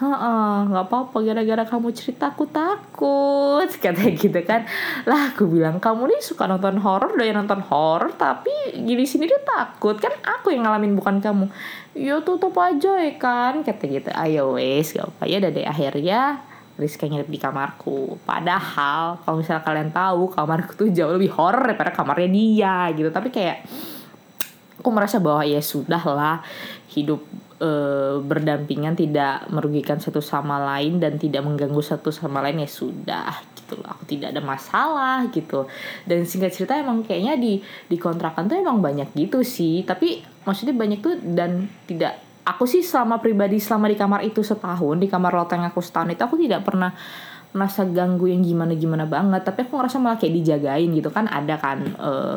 Nggak 0.00 0.88
apa-apa 0.88 1.12
gara-gara 1.20 1.64
kamu 1.68 1.92
cerita 1.92 2.32
aku 2.32 2.48
takut 2.48 3.68
katanya 3.84 4.16
gitu 4.16 4.40
kan. 4.48 4.64
Lah 5.04 5.34
aku 5.34 5.44
bilang 5.44 5.76
kamu 5.76 6.08
nih 6.08 6.20
suka 6.24 6.48
nonton 6.48 6.80
horor 6.80 7.12
doyan 7.20 7.36
nonton 7.36 7.60
horor 7.60 8.08
tapi 8.16 8.52
gini 8.80 9.04
sini 9.04 9.28
dia 9.28 9.40
takut. 9.44 10.00
Kan 10.00 10.16
aku 10.24 10.56
yang 10.56 10.64
ngalamin 10.64 10.96
bukan 10.96 11.20
kamu. 11.20 11.52
Ya 11.92 12.16
tutup 12.24 12.56
aja 12.56 12.96
ya 12.96 13.12
kan 13.20 13.60
kata 13.60 13.84
gitu. 13.88 14.08
Ayo 14.16 14.56
wes 14.56 14.96
gak 14.96 15.04
apa 15.04 15.28
ya 15.28 15.36
deh 15.42 15.68
akhirnya 15.68 16.49
Rizka 16.80 17.04
nginep 17.04 17.28
di 17.28 17.38
kamarku. 17.38 18.16
Padahal 18.24 19.20
kalau 19.20 19.36
misalnya 19.38 19.62
kalian 19.62 19.90
tahu 19.92 20.32
kamarku 20.32 20.72
tuh 20.74 20.88
jauh 20.88 21.12
lebih 21.12 21.30
horor 21.36 21.68
daripada 21.68 21.92
kamarnya 21.92 22.30
dia 22.32 22.76
gitu. 22.96 23.12
Tapi 23.12 23.28
kayak 23.28 23.68
aku 24.80 24.88
merasa 24.88 25.20
bahwa 25.20 25.44
ya 25.44 25.60
sudah 25.60 26.00
lah 26.08 26.36
hidup 26.96 27.20
eh, 27.60 28.16
berdampingan 28.24 28.96
tidak 28.96 29.44
merugikan 29.52 30.00
satu 30.00 30.24
sama 30.24 30.56
lain 30.56 30.96
dan 30.96 31.20
tidak 31.20 31.44
mengganggu 31.44 31.84
satu 31.84 32.08
sama 32.08 32.40
lain 32.40 32.64
ya 32.64 32.70
sudah 32.72 33.30
gitu 33.60 33.76
loh. 33.78 33.92
Aku 33.92 34.08
tidak 34.08 34.32
ada 34.32 34.40
masalah 34.40 35.28
gitu. 35.28 35.68
Dan 36.08 36.24
singkat 36.24 36.56
cerita 36.56 36.74
emang 36.80 37.04
kayaknya 37.04 37.36
di 37.36 37.60
di 37.62 37.96
kontrakan 38.00 38.48
tuh 38.48 38.56
emang 38.56 38.80
banyak 38.80 39.12
gitu 39.12 39.44
sih. 39.44 39.84
Tapi 39.84 40.24
maksudnya 40.48 40.72
banyak 40.74 40.98
tuh 41.04 41.14
dan 41.20 41.68
tidak 41.84 42.29
aku 42.44 42.64
sih 42.64 42.80
selama 42.80 43.20
pribadi 43.20 43.60
selama 43.60 43.90
di 43.90 43.96
kamar 43.96 44.20
itu 44.24 44.40
setahun 44.40 44.96
di 44.96 45.08
kamar 45.08 45.32
loteng 45.36 45.64
aku 45.64 45.84
setahun 45.84 46.12
itu 46.12 46.22
aku 46.24 46.36
tidak 46.40 46.64
pernah 46.64 46.92
merasa 47.50 47.82
ganggu 47.82 48.30
yang 48.30 48.42
gimana 48.46 48.72
gimana 48.78 49.04
banget. 49.06 49.42
Tapi 49.42 49.66
aku 49.66 49.74
ngerasa 49.78 49.98
malah 49.98 50.18
kayak 50.18 50.34
dijagain 50.42 50.90
gitu 50.94 51.10
kan 51.10 51.26
ada 51.26 51.58
kan 51.58 51.82
eh, 51.82 52.36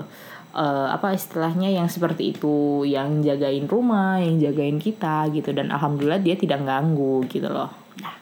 eh, 0.58 0.88
apa 0.90 1.14
istilahnya 1.14 1.70
yang 1.70 1.86
seperti 1.86 2.34
itu 2.34 2.84
yang 2.86 3.22
jagain 3.22 3.70
rumah 3.70 4.18
yang 4.20 4.42
jagain 4.42 4.82
kita 4.82 5.30
gitu. 5.30 5.54
Dan 5.54 5.70
alhamdulillah 5.70 6.22
dia 6.22 6.34
tidak 6.34 6.66
ganggu 6.66 7.24
gitu 7.30 7.48
loh. 7.48 7.70
Nah 8.02 8.16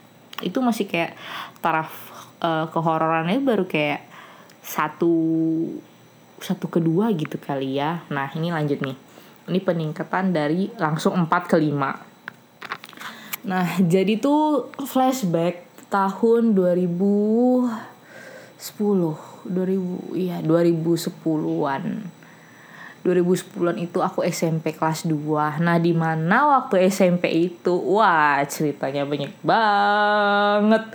itu 0.43 0.59
masih 0.59 0.85
kayak 0.87 1.15
taraf 1.63 1.91
eh, 2.43 2.65
kehororannya 2.69 3.39
baru 3.39 3.63
kayak 3.65 4.03
satu 4.61 5.15
satu 6.43 6.67
kedua 6.67 7.07
gitu 7.15 7.39
kali 7.39 7.79
ya. 7.79 8.03
Nah 8.11 8.27
ini 8.35 8.51
lanjut 8.51 8.83
nih 8.83 9.10
ini 9.51 9.59
peningkatan 9.59 10.31
dari 10.31 10.71
langsung 10.79 11.13
4 11.27 11.51
ke 11.51 11.59
5 11.59 13.45
nah 13.51 13.67
jadi 13.77 14.15
tuh 14.17 14.71
flashback 14.87 15.67
tahun 15.91 16.55
2010 16.55 17.67
2000 18.57 20.15
iya 20.15 20.39
2010-an 20.39 21.83
2010-an 23.01 23.77
itu 23.81 23.97
aku 23.97 24.21
SMP 24.21 24.77
kelas 24.77 25.09
2 25.09 25.57
Nah 25.57 25.81
di 25.81 25.89
mana 25.89 26.61
waktu 26.61 26.85
SMP 26.85 27.49
itu 27.49 27.73
Wah 27.73 28.45
ceritanya 28.45 29.09
banyak 29.09 29.33
banget. 29.41 30.85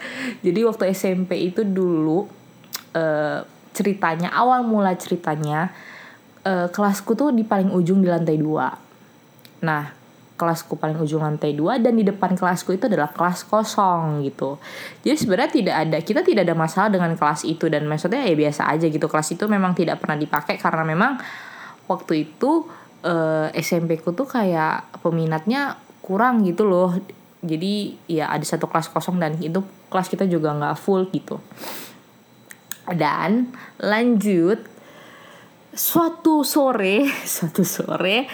Jadi 0.47 0.61
waktu 0.63 0.95
SMP 0.95 1.51
itu 1.51 1.67
dulu 1.67 2.31
eh, 2.95 3.43
Ceritanya 3.77 4.33
awal 4.33 4.65
mula 4.65 4.97
ceritanya 4.97 5.69
eh, 6.47 6.69
Kelasku 6.71 7.19
tuh 7.19 7.35
di 7.35 7.43
paling 7.43 7.75
ujung 7.75 7.99
di 7.99 8.09
lantai 8.09 8.39
2 8.39 8.87
Nah 9.67 10.07
kelasku 10.37 10.77
paling 10.77 11.01
ujung 11.01 11.25
lantai 11.25 11.57
2 11.57 11.81
dan 11.81 11.97
di 11.97 12.05
depan 12.05 12.37
kelasku 12.37 12.77
itu 12.77 12.87
adalah 12.87 13.09
kelas 13.09 13.49
kosong 13.49 14.21
gitu. 14.29 14.61
Jadi 15.01 15.17
sebenarnya 15.17 15.51
tidak 15.51 15.77
ada 15.89 15.99
kita 16.05 16.21
tidak 16.21 16.45
ada 16.45 16.53
masalah 16.55 16.93
dengan 16.93 17.17
kelas 17.17 17.49
itu 17.49 17.73
dan 17.73 17.89
maksudnya 17.89 18.21
ya 18.23 18.37
biasa 18.37 18.69
aja 18.69 18.87
gitu. 18.87 19.09
Kelas 19.09 19.33
itu 19.33 19.49
memang 19.49 19.73
tidak 19.73 20.05
pernah 20.05 20.21
dipakai 20.21 20.61
karena 20.61 20.85
memang 20.85 21.17
waktu 21.89 22.29
itu 22.29 22.69
eh, 23.01 23.49
SMP 23.57 23.97
ku 23.99 24.13
tuh 24.13 24.29
kayak 24.29 25.01
peminatnya 25.01 25.81
kurang 26.05 26.45
gitu 26.45 26.69
loh. 26.69 26.93
Jadi 27.41 27.97
ya 28.07 28.29
ada 28.29 28.45
satu 28.45 28.69
kelas 28.69 28.93
kosong 28.93 29.17
dan 29.17 29.41
itu 29.41 29.65
kelas 29.89 30.13
kita 30.13 30.29
juga 30.29 30.53
nggak 30.53 30.77
full 30.77 31.09
gitu. 31.17 31.41
Dan 32.87 33.51
lanjut 33.81 34.76
suatu 35.77 36.41
sore, 36.43 37.05
suatu 37.37 37.63
sore 37.63 38.27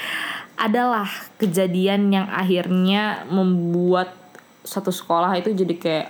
adalah 0.57 1.11
kejadian 1.43 2.15
yang 2.15 2.31
akhirnya 2.31 3.27
membuat 3.27 4.15
satu 4.63 4.95
sekolah 4.95 5.35
itu 5.35 5.51
jadi 5.51 5.75
kayak 5.75 6.09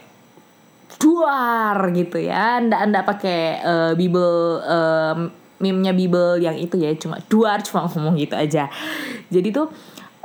duar 1.01 1.81
gitu 1.97 2.21
ya. 2.21 2.61
Ndak 2.61 2.81
ndak 2.93 3.05
pakai 3.09 3.41
uh, 3.65 3.93
bible 3.97 4.61
uh, 4.61 5.17
meme-nya 5.62 5.97
bible 5.97 6.43
yang 6.43 6.59
itu 6.59 6.77
ya 6.77 6.93
cuma 7.01 7.17
duar 7.33 7.65
cuma 7.65 7.89
ngomong 7.89 8.21
gitu 8.21 8.37
aja. 8.37 8.69
Jadi 9.33 9.49
tuh 9.57 9.73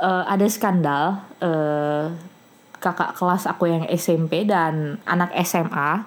uh, 0.04 0.24
ada 0.28 0.44
skandal 0.44 1.24
uh, 1.40 2.12
kakak 2.78 3.16
kelas 3.16 3.48
aku 3.48 3.64
yang 3.70 3.84
SMP 3.90 4.46
dan 4.46 5.02
anak 5.08 5.34
SMA 5.42 6.04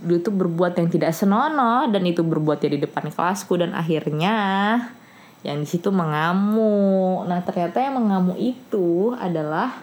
dulu 0.00 0.18
tuh 0.24 0.34
berbuat 0.34 0.72
yang 0.80 0.88
tidak 0.88 1.12
senonoh 1.12 1.88
dan 1.92 2.02
itu 2.08 2.24
berbuat 2.24 2.64
ya 2.64 2.72
di 2.72 2.80
depan 2.80 3.12
kelasku 3.12 3.60
dan 3.60 3.76
akhirnya 3.76 4.34
yang 5.44 5.60
di 5.60 5.68
situ 5.68 5.88
mengamuk. 5.92 7.28
Nah 7.28 7.40
ternyata 7.44 7.80
yang 7.80 8.00
mengamuk 8.00 8.36
itu 8.40 9.12
adalah 9.16 9.76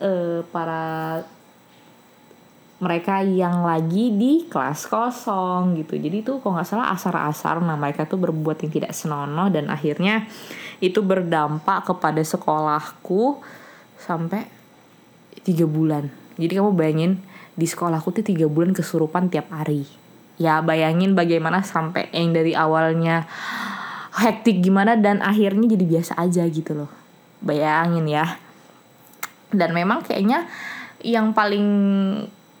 eh, 0.00 0.40
para 0.48 1.20
mereka 2.76 3.24
yang 3.24 3.64
lagi 3.64 4.12
di 4.12 4.44
kelas 4.52 4.84
kosong 4.84 5.80
gitu. 5.80 5.96
Jadi 5.96 6.20
tuh 6.20 6.44
kalau 6.44 6.60
nggak 6.60 6.68
salah 6.68 6.92
asar-asar, 6.92 7.64
nah 7.64 7.72
mereka 7.72 8.04
tuh 8.04 8.20
berbuat 8.20 8.60
yang 8.60 8.72
tidak 8.72 8.92
senonoh 8.92 9.48
dan 9.48 9.72
akhirnya 9.72 10.28
itu 10.84 11.00
berdampak 11.00 11.88
kepada 11.88 12.20
sekolahku 12.20 13.40
sampai 13.96 14.44
tiga 15.40 15.64
bulan. 15.64 16.12
Jadi 16.36 16.52
kamu 16.52 16.76
bayangin 16.76 17.12
di 17.56 17.64
sekolahku 17.64 18.12
tuh 18.12 18.24
tiga 18.24 18.46
bulan 18.46 18.76
kesurupan 18.76 19.32
tiap 19.32 19.48
hari. 19.50 19.88
Ya 20.36 20.60
bayangin 20.60 21.16
bagaimana 21.16 21.64
sampai 21.64 22.12
yang 22.12 22.36
dari 22.36 22.52
awalnya 22.52 23.24
hektik 24.20 24.60
gimana 24.60 24.96
dan 24.96 25.24
akhirnya 25.24 25.72
jadi 25.72 25.84
biasa 25.88 26.12
aja 26.20 26.44
gitu 26.46 26.76
loh. 26.76 26.92
Bayangin 27.40 28.04
ya. 28.04 28.36
Dan 29.48 29.72
memang 29.72 30.04
kayaknya 30.04 30.44
yang 31.00 31.32
paling 31.32 31.64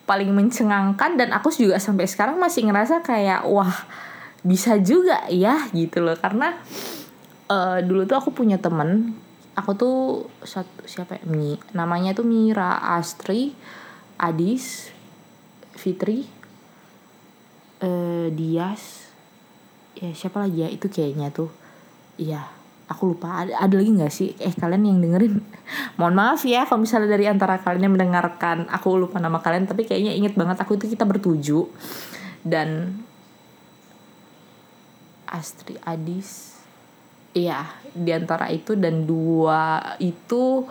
paling 0.08 0.30
mencengangkan 0.32 1.18
dan 1.18 1.34
aku 1.34 1.50
juga 1.52 1.76
sampai 1.82 2.06
sekarang 2.06 2.38
masih 2.38 2.64
ngerasa 2.70 3.02
kayak 3.02 3.44
wah 3.44 3.74
bisa 4.46 4.78
juga 4.78 5.26
ya 5.26 5.66
gitu 5.74 5.98
loh 5.98 6.14
karena 6.14 6.54
uh, 7.50 7.82
dulu 7.82 8.06
tuh 8.06 8.22
aku 8.22 8.30
punya 8.30 8.62
temen 8.62 9.18
aku 9.58 9.70
tuh 9.74 9.98
satu 10.46 10.86
siapa 10.86 11.18
ya 11.18 11.24
Mi, 11.26 11.58
namanya 11.74 12.14
tuh 12.14 12.22
Mira 12.22 12.78
Astri 12.78 13.50
Adis 14.16 14.92
Fitri 15.76 16.24
uh, 17.84 18.28
Dias. 18.32 19.12
Ya 19.96 20.12
siapa 20.12 20.44
lagi 20.44 20.64
ya? 20.64 20.68
Itu 20.68 20.88
kayaknya 20.88 21.32
tuh. 21.32 21.52
Iya 22.16 22.48
aku 22.88 23.16
lupa. 23.16 23.44
Ada, 23.44 23.60
ada 23.60 23.74
lagi 23.76 23.90
nggak 23.92 24.12
sih? 24.12 24.32
Eh 24.40 24.52
kalian 24.56 24.88
yang 24.88 24.98
dengerin? 25.02 25.40
Mohon 26.00 26.14
maaf 26.16 26.40
ya 26.48 26.64
kalau 26.64 26.84
misalnya 26.84 27.12
dari 27.12 27.28
antara 27.28 27.60
kalian 27.60 27.90
yang 27.90 27.94
mendengarkan 27.96 28.68
aku 28.70 28.96
lupa 28.96 29.20
nama 29.20 29.40
kalian 29.40 29.68
tapi 29.68 29.84
kayaknya 29.84 30.12
inget 30.16 30.34
banget 30.36 30.56
aku 30.60 30.80
itu 30.80 30.88
kita 30.88 31.04
bertuju. 31.04 31.68
Dan 32.46 33.02
Astri 35.26 35.76
Adis. 35.82 36.56
Iya 37.36 37.68
di 37.92 38.16
antara 38.16 38.48
itu 38.48 38.72
dan 38.80 39.04
dua 39.04 39.96
itu 40.00 40.64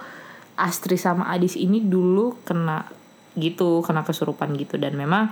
Astri 0.55 0.97
sama 0.97 1.29
Adis 1.29 1.53
ini 1.59 1.83
dulu 1.83 2.41
kena 2.41 2.94
gitu 3.35 3.83
kena 3.83 4.01
kesurupan 4.01 4.55
gitu. 4.55 4.79
Dan 4.79 4.95
memang 4.95 5.31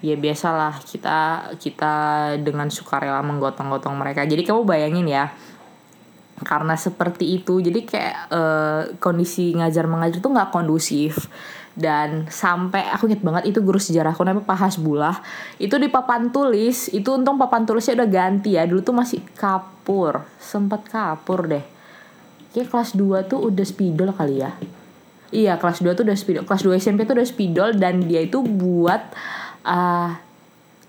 ya 0.00 0.16
biasalah 0.16 0.80
kita 0.80 1.52
kita 1.60 1.94
dengan 2.40 2.72
sukarela 2.72 3.20
menggotong-gotong 3.20 3.96
mereka. 3.96 4.24
Jadi 4.24 4.42
kamu 4.44 4.64
bayangin 4.64 5.06
ya 5.08 5.32
karena 6.40 6.72
seperti 6.72 7.36
itu 7.36 7.60
jadi 7.60 7.80
kayak 7.84 8.16
uh, 8.32 8.82
kondisi 8.96 9.52
ngajar 9.52 9.84
mengajar 9.84 10.24
tuh 10.24 10.32
nggak 10.32 10.50
kondusif. 10.52 11.28
Dan 11.70 12.26
sampai 12.26 12.90
aku 12.90 13.06
inget 13.06 13.22
banget 13.22 13.54
itu 13.54 13.62
guru 13.62 13.78
sejarah 13.78 14.10
aku 14.10 14.26
namanya 14.26 14.42
Pak 14.42 14.58
Hasbullah 14.58 15.22
itu 15.62 15.78
di 15.78 15.86
papan 15.86 16.34
tulis 16.34 16.90
itu 16.90 17.14
untung 17.14 17.38
papan 17.38 17.62
tulisnya 17.62 18.02
udah 18.02 18.10
ganti 18.10 18.58
ya. 18.58 18.66
Dulu 18.66 18.80
tuh 18.82 18.96
masih 18.96 19.22
kapur 19.38 20.24
sempat 20.42 20.82
kapur 20.90 21.46
deh. 21.46 21.62
Kayak 22.50 22.74
kelas 22.74 22.98
2 22.98 23.30
tuh 23.30 23.38
udah 23.46 23.62
spidol 23.62 24.10
kali 24.10 24.42
ya 24.42 24.50
iya 25.30 25.56
kelas 25.56 25.82
2 25.82 25.94
tuh 25.94 26.04
udah 26.06 26.18
spidol. 26.18 26.44
Kelas 26.46 26.62
2 26.62 26.78
SMP 26.78 27.06
tuh 27.06 27.14
udah 27.18 27.26
spidol 27.26 27.70
dan 27.78 28.02
dia 28.04 28.22
itu 28.22 28.42
buat 28.42 29.02
uh, 29.66 30.10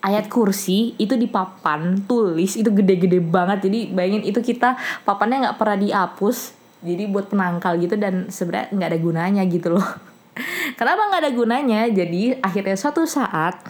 ayat 0.01 0.25
kursi 0.27 0.97
itu 0.97 1.13
di 1.13 1.29
papan 1.29 2.01
tulis 2.09 2.57
itu 2.57 2.69
gede-gede 2.73 3.21
banget. 3.21 3.69
Jadi 3.69 3.79
bayangin 3.93 4.25
itu 4.25 4.41
kita 4.41 4.75
papannya 5.05 5.49
nggak 5.49 5.57
pernah 5.61 5.77
dihapus 5.77 6.57
jadi 6.81 7.05
buat 7.05 7.29
penangkal 7.29 7.77
gitu 7.77 7.93
dan 7.93 8.33
sebenarnya 8.33 8.73
nggak 8.73 8.89
ada 8.89 8.99
gunanya 8.99 9.43
gitu 9.45 9.77
loh. 9.77 9.87
Kenapa 10.79 11.01
nggak 11.13 11.21
ada 11.21 11.31
gunanya? 11.31 11.81
Jadi 11.93 12.41
akhirnya 12.41 12.73
suatu 12.73 13.05
saat 13.05 13.61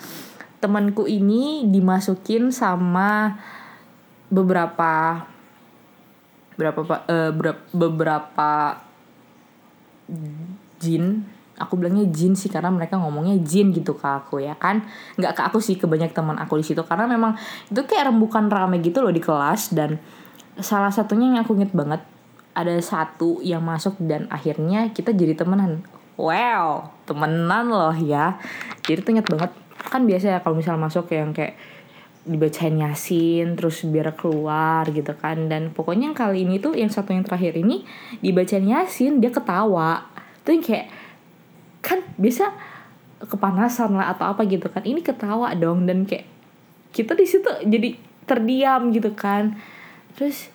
temanku 0.64 1.10
ini 1.10 1.68
dimasukin 1.68 2.54
sama 2.56 3.36
beberapa 4.32 5.28
beberapa 6.56 7.04
uh, 7.10 7.32
beberapa 7.76 8.52
jin. 10.82 11.22
Aku 11.62 11.78
bilangnya 11.78 12.10
jin 12.10 12.34
sih 12.34 12.50
karena 12.50 12.74
mereka 12.74 12.98
ngomongnya 12.98 13.38
jin 13.46 13.70
gitu 13.70 13.94
ke 13.94 14.08
aku 14.10 14.42
ya 14.42 14.58
kan? 14.58 14.82
Nggak 15.22 15.38
ke 15.38 15.42
aku 15.46 15.62
sih 15.62 15.78
ke 15.78 15.86
banyak 15.86 16.10
teman 16.10 16.42
aku 16.42 16.58
di 16.58 16.66
situ. 16.66 16.82
Karena 16.82 17.06
memang 17.06 17.38
itu 17.70 17.86
kayak 17.86 18.10
rembukan 18.10 18.50
rame 18.50 18.82
gitu 18.82 19.06
loh 19.06 19.14
di 19.14 19.22
kelas. 19.22 19.78
Dan 19.78 20.02
salah 20.58 20.90
satunya 20.90 21.30
yang 21.30 21.46
aku 21.46 21.54
inget 21.54 21.70
banget 21.78 22.02
ada 22.58 22.74
satu 22.82 23.40
yang 23.46 23.62
masuk 23.62 24.02
dan 24.02 24.26
akhirnya 24.34 24.90
kita 24.90 25.14
jadi 25.14 25.38
temenan. 25.38 25.86
Wow 26.18 27.02
temenan 27.12 27.68
loh 27.68 27.96
ya. 27.96 28.40
Jadi 28.88 29.04
tuh 29.04 29.12
inget 29.12 29.28
banget. 29.28 29.52
Kan 29.92 30.08
biasa 30.08 30.26
ya 30.32 30.40
kalau 30.40 30.56
misal 30.56 30.80
masuk 30.80 31.12
yang 31.12 31.36
kayak 31.36 31.60
dibacain 32.22 32.78
yasin 32.78 33.58
terus 33.58 33.82
biar 33.84 34.16
keluar 34.16 34.88
gitu 34.88 35.12
kan. 35.20 35.52
Dan 35.52 35.76
pokoknya 35.76 36.14
yang 36.14 36.18
kali 36.18 36.48
ini 36.48 36.64
tuh 36.64 36.78
yang 36.80 36.88
satu 36.88 37.12
yang 37.12 37.28
terakhir 37.28 37.60
ini 37.60 37.84
dibacain 38.24 38.64
yasin 38.64 39.20
dia 39.20 39.34
ketawa 39.34 40.08
tuh 40.42 40.52
yang 40.58 40.64
kayak 40.66 40.88
kan 41.82 42.00
bisa 42.18 42.54
kepanasan 43.22 43.94
lah 43.98 44.14
atau 44.14 44.34
apa 44.34 44.46
gitu 44.50 44.70
kan. 44.70 44.82
Ini 44.86 45.02
ketawa 45.06 45.54
dong 45.58 45.86
dan 45.86 46.06
kayak 46.06 46.26
kita 46.92 47.14
di 47.14 47.26
situ 47.26 47.50
jadi 47.66 47.98
terdiam 48.26 48.90
gitu 48.94 49.14
kan. 49.14 49.58
Terus 50.18 50.50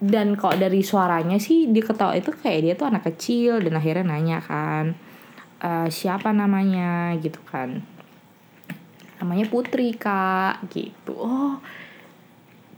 dan 0.00 0.32
kok 0.36 0.56
dari 0.56 0.80
suaranya 0.80 1.36
sih 1.36 1.68
dia 1.68 1.84
ketawa 1.84 2.16
itu 2.16 2.32
kayak 2.32 2.60
dia 2.64 2.74
tuh 2.76 2.88
anak 2.88 3.04
kecil 3.12 3.60
dan 3.60 3.76
akhirnya 3.76 4.08
nanya 4.08 4.40
kan 4.40 4.96
e, 5.60 5.92
siapa 5.92 6.32
namanya? 6.32 7.12
gitu 7.20 7.40
kan. 7.44 7.84
Namanya 9.20 9.44
Putri 9.52 9.92
kak. 9.92 10.64
Gitu. 10.72 11.12
Oh 11.12 11.60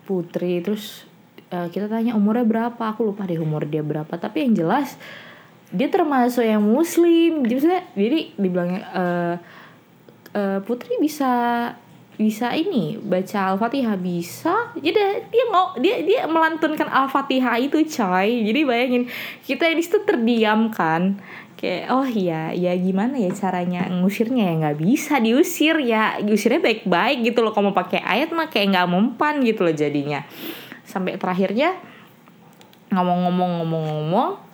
Putri. 0.02 0.58
Terus 0.58 1.06
uh, 1.54 1.70
kita 1.70 1.86
tanya 1.86 2.18
umurnya 2.18 2.42
berapa? 2.42 2.82
Aku 2.82 3.06
lupa 3.06 3.28
deh 3.28 3.38
umur 3.38 3.62
dia 3.68 3.86
berapa. 3.86 4.10
Tapi 4.10 4.50
yang 4.50 4.66
jelas 4.66 4.98
dia 5.72 5.88
termasuk 5.88 6.44
yang 6.44 6.62
muslim. 6.62 7.42
Jadi 7.48 7.80
jadi 7.96 8.20
dibilangnya 8.36 8.82
uh, 8.92 9.34
uh, 10.36 10.58
putri 10.62 11.00
bisa 11.00 11.32
bisa 12.20 12.52
ini 12.52 13.00
baca 13.00 13.56
al-fatihah 13.56 13.96
bisa. 13.96 14.76
Jadi 14.76 15.26
dia 15.32 15.44
mau 15.48 15.72
dia 15.80 16.04
dia 16.04 16.28
melantunkan 16.28 16.86
al-fatihah 16.86 17.56
itu 17.58 17.80
coy. 17.88 18.44
Jadi 18.44 18.60
bayangin 18.68 19.04
kita 19.48 19.66
ini 19.72 19.82
tuh 19.82 20.04
terdiam 20.04 20.68
kan 20.68 21.16
kayak 21.56 21.94
oh 21.94 22.02
iya 22.02 22.50
ya 22.50 22.74
gimana 22.74 23.16
ya 23.16 23.32
caranya 23.32 23.88
ngusirnya 23.88 24.52
ya? 24.52 24.54
Nggak 24.60 24.78
bisa 24.78 25.14
diusir 25.24 25.80
ya. 25.80 26.20
Diusirnya 26.20 26.60
baik-baik 26.60 27.32
gitu 27.32 27.40
loh. 27.40 27.56
Kalau 27.56 27.72
mau 27.72 27.76
pakai 27.76 28.04
ayat 28.04 28.28
mah 28.36 28.52
kayak 28.52 28.76
nggak 28.76 28.88
mempan 28.92 29.40
gitu 29.40 29.64
loh 29.64 29.74
jadinya. 29.74 30.20
Sampai 30.84 31.16
terakhirnya 31.16 31.80
ngomong-ngomong 32.92 33.64
ngomong-ngomong 33.64 34.51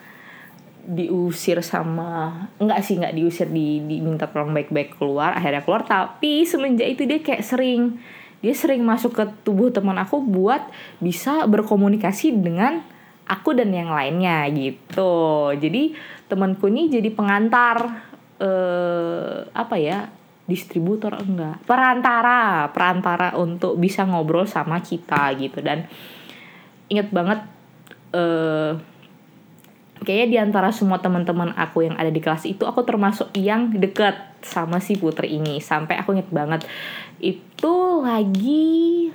diusir 0.89 1.61
sama 1.61 2.49
enggak 2.57 2.81
sih 2.81 2.97
enggak 2.97 3.13
diusir 3.13 3.53
di 3.53 3.85
diminta 3.85 4.25
tolong 4.25 4.57
baik-baik 4.57 4.97
keluar 4.97 5.37
akhirnya 5.37 5.61
keluar. 5.61 5.85
Tapi 5.85 6.49
semenjak 6.49 6.89
itu 6.97 7.05
dia 7.05 7.21
kayak 7.21 7.45
sering 7.45 8.01
dia 8.41 8.55
sering 8.57 8.81
masuk 8.81 9.13
ke 9.13 9.25
tubuh 9.45 9.69
teman 9.69 10.01
aku 10.01 10.25
buat 10.25 10.65
bisa 11.05 11.45
berkomunikasi 11.45 12.41
dengan 12.41 12.81
aku 13.29 13.53
dan 13.53 13.69
yang 13.69 13.93
lainnya 13.93 14.49
gitu. 14.49 15.53
Jadi 15.61 15.93
temanku 16.25 16.73
ini 16.73 16.89
jadi 16.89 17.13
pengantar 17.13 18.09
eh 18.41 19.45
apa 19.53 19.77
ya 19.77 20.09
distributor 20.49 21.21
enggak. 21.21 21.69
Perantara 21.69 22.73
perantara 22.73 23.37
untuk 23.37 23.77
bisa 23.77 24.09
ngobrol 24.09 24.49
sama 24.49 24.81
kita 24.81 25.37
gitu. 25.37 25.61
Dan 25.61 25.85
inget 26.89 27.13
banget 27.13 27.45
eh 28.17 28.97
kayaknya 30.09 30.29
di 30.33 30.39
antara 30.41 30.73
semua 30.73 31.05
teman-teman 31.05 31.53
aku 31.53 31.85
yang 31.85 32.01
ada 32.01 32.09
di 32.09 32.17
kelas 32.17 32.49
itu 32.49 32.65
aku 32.65 32.81
termasuk 32.81 33.29
yang 33.37 33.77
deket 33.77 34.17
sama 34.41 34.81
si 34.81 34.97
Putri 34.97 35.37
ini. 35.37 35.61
Sampai 35.61 36.01
aku 36.01 36.17
inget 36.17 36.33
banget 36.33 36.65
itu 37.21 37.77
lagi 38.01 39.13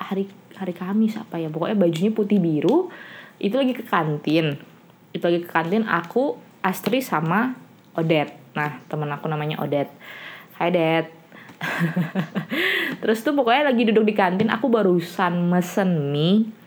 hari 0.00 0.24
hari 0.56 0.72
Kamis 0.72 1.20
apa 1.20 1.36
ya 1.36 1.52
pokoknya 1.52 1.76
bajunya 1.76 2.16
putih 2.16 2.40
biru 2.40 2.88
itu 3.36 3.52
lagi 3.60 3.76
ke 3.76 3.84
kantin. 3.84 4.56
Itu 5.12 5.28
lagi 5.28 5.44
ke 5.44 5.52
kantin 5.52 5.84
aku 5.84 6.40
Astri 6.64 7.04
sama 7.04 7.52
Odet 7.92 8.32
nah 8.56 8.80
temen 8.88 9.12
aku 9.12 9.28
namanya 9.28 9.60
Odet 9.60 9.92
Hai 10.56 10.72
Det 10.72 11.12
terus 13.04 13.20
tuh 13.20 13.36
pokoknya 13.36 13.68
lagi 13.68 13.84
duduk 13.84 14.08
di 14.08 14.14
kantin 14.16 14.48
aku 14.48 14.72
barusan 14.72 15.44
mesen 15.52 16.08
mie 16.08 16.63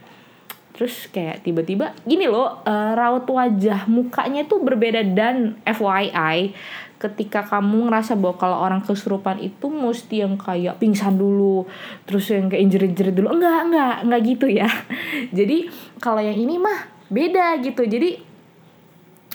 terus 0.78 1.10
kayak 1.10 1.42
tiba-tiba 1.42 1.98
gini 2.06 2.30
loh 2.30 2.62
uh, 2.62 2.94
raut 2.94 3.26
wajah 3.26 3.90
mukanya 3.90 4.46
itu 4.46 4.62
berbeda 4.62 5.02
dan 5.18 5.58
FYI 5.66 6.54
ketika 6.98 7.46
kamu 7.46 7.90
ngerasa 7.90 8.18
bahwa 8.18 8.36
kalau 8.38 8.58
orang 8.58 8.82
kesurupan 8.82 9.38
itu 9.38 9.70
mesti 9.70 10.26
yang 10.26 10.34
kayak 10.38 10.82
pingsan 10.82 11.18
dulu 11.18 11.70
terus 12.10 12.26
yang 12.34 12.50
kayak 12.50 12.66
jerit-jerit 12.74 13.14
dulu. 13.14 13.38
Enggak 13.38 13.70
enggak 13.70 13.96
enggak 14.06 14.22
gitu 14.26 14.48
ya. 14.50 14.70
Jadi 15.38 15.70
kalau 16.02 16.22
yang 16.22 16.38
ini 16.38 16.58
mah 16.58 16.90
beda 17.10 17.62
gitu. 17.62 17.86
Jadi 17.86 18.18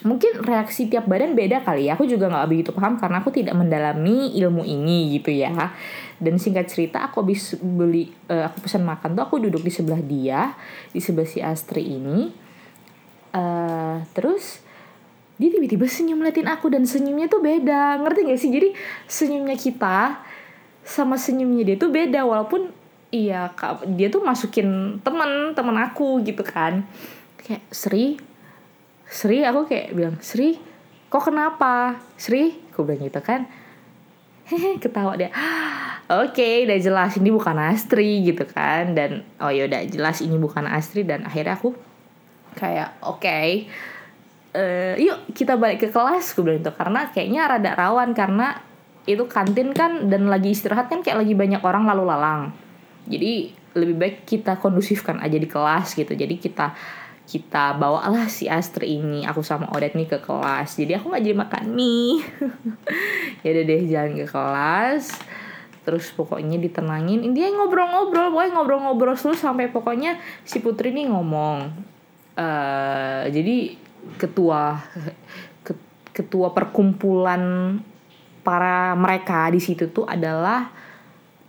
mungkin 0.02 0.42
reaksi 0.42 0.90
tiap 0.90 1.06
badan 1.06 1.38
beda 1.38 1.62
kali 1.62 1.86
ya. 1.86 1.94
Aku 1.94 2.02
juga 2.10 2.26
nggak 2.26 2.50
begitu 2.50 2.70
paham 2.74 2.98
karena 2.98 3.22
aku 3.22 3.30
tidak 3.30 3.54
mendalami 3.54 4.34
ilmu 4.42 4.66
ini 4.66 5.14
gitu 5.18 5.30
ya 5.30 5.70
dan 6.22 6.38
singkat 6.38 6.70
cerita 6.70 7.02
aku 7.02 7.26
habis 7.26 7.58
beli 7.58 8.14
uh, 8.30 8.46
aku 8.46 8.70
pesan 8.70 8.86
makan 8.86 9.18
tuh 9.18 9.26
aku 9.26 9.42
duduk 9.42 9.66
di 9.66 9.74
sebelah 9.74 9.98
dia 9.98 10.54
di 10.94 11.02
sebelah 11.02 11.26
si 11.26 11.42
Astri 11.42 11.98
ini. 11.98 12.30
Uh, 13.34 13.98
terus 14.14 14.62
dia 15.42 15.50
tiba-tiba 15.50 15.90
senyum 15.90 16.22
ngeliatin 16.22 16.46
aku 16.46 16.70
dan 16.70 16.86
senyumnya 16.86 17.26
tuh 17.26 17.42
beda. 17.42 17.98
Ngerti 17.98 18.30
gak 18.30 18.38
sih? 18.38 18.50
Jadi 18.54 18.68
senyumnya 19.10 19.58
kita 19.58 20.22
sama 20.86 21.18
senyumnya 21.18 21.74
dia 21.74 21.76
tuh 21.82 21.90
beda. 21.90 22.22
Walaupun 22.22 22.70
iya 23.10 23.50
dia 23.98 24.06
tuh 24.06 24.22
masukin 24.22 25.02
teman 25.02 25.58
teman 25.58 25.74
aku 25.82 26.22
gitu 26.22 26.46
kan. 26.46 26.86
Kayak 27.42 27.66
Sri 27.74 28.22
Sri 29.10 29.42
aku 29.42 29.66
kayak 29.66 29.90
bilang 29.90 30.16
Sri 30.22 30.54
kok 31.10 31.26
kenapa? 31.26 31.98
Sri 32.14 32.54
aku 32.70 32.86
bilang 32.86 33.02
gitu 33.02 33.18
kan. 33.18 33.50
Hehe 34.46 34.78
ketawa 34.82 35.18
dia 35.18 35.34
oke 36.10 36.34
okay, 36.34 36.66
udah 36.66 36.78
jelas 36.80 37.12
ini 37.20 37.30
bukan 37.30 37.56
Astri 37.58 38.24
gitu 38.26 38.42
kan. 38.48 38.96
Dan 38.96 39.22
oh 39.38 39.52
ya 39.52 39.68
udah 39.68 39.84
jelas 39.86 40.18
ini 40.24 40.38
bukan 40.40 40.66
Astri. 40.66 41.06
Dan 41.06 41.28
akhirnya 41.28 41.54
aku 41.58 41.76
kayak 42.56 42.98
oke 43.04 43.22
okay, 43.22 43.70
uh, 44.56 44.94
eh, 44.96 45.08
yuk 45.08 45.32
kita 45.32 45.56
balik 45.56 45.80
ke 45.80 45.88
kelas 45.88 46.36
aku 46.36 46.44
bilang 46.44 46.60
itu 46.60 46.72
karena 46.72 47.00
kayaknya 47.08 47.40
rada 47.48 47.72
rawan 47.72 48.12
karena 48.12 48.60
itu 49.08 49.24
kantin 49.26 49.74
kan 49.74 50.06
dan 50.06 50.30
lagi 50.30 50.54
istirahat 50.54 50.86
kan 50.86 51.02
kayak 51.02 51.26
lagi 51.26 51.34
banyak 51.34 51.62
orang 51.62 51.84
lalu 51.90 52.06
lalang. 52.06 52.54
Jadi 53.10 53.50
lebih 53.74 53.96
baik 53.98 54.16
kita 54.28 54.60
kondusifkan 54.62 55.18
aja 55.18 55.34
di 55.34 55.48
kelas 55.50 55.98
gitu. 55.98 56.12
Jadi 56.14 56.38
kita 56.38 56.76
kita 57.26 57.78
bawalah 57.78 58.28
si 58.28 58.46
Astri 58.46 58.98
ini 58.98 59.24
aku 59.26 59.42
sama 59.42 59.70
Odet 59.74 59.98
nih 59.98 60.06
ke 60.06 60.18
kelas. 60.22 60.78
Jadi 60.78 60.94
aku 60.94 61.10
nggak 61.10 61.22
jadi 61.24 61.36
makan 61.38 61.64
mie. 61.74 62.22
Ya 63.42 63.58
udah 63.58 63.64
deh 63.66 63.82
jalan 63.90 64.12
ke 64.14 64.26
kelas 64.30 65.04
terus 65.82 66.14
pokoknya 66.14 66.62
ditenangin 66.62 67.34
dia 67.34 67.50
ngobrol-ngobrol 67.50 68.30
pokoknya 68.30 68.52
ngobrol-ngobrol 68.54 69.14
terus 69.18 69.42
sampai 69.42 69.66
pokoknya 69.66 70.18
si 70.46 70.62
Putri 70.62 70.94
ini 70.94 71.10
ngomong 71.10 71.56
uh, 72.38 73.22
jadi 73.26 73.74
ketua 74.18 74.78
ketua 76.16 76.52
perkumpulan 76.52 77.42
para 78.44 78.92
mereka 78.94 79.48
di 79.48 79.58
situ 79.62 79.88
tuh 79.90 80.04
adalah 80.04 80.68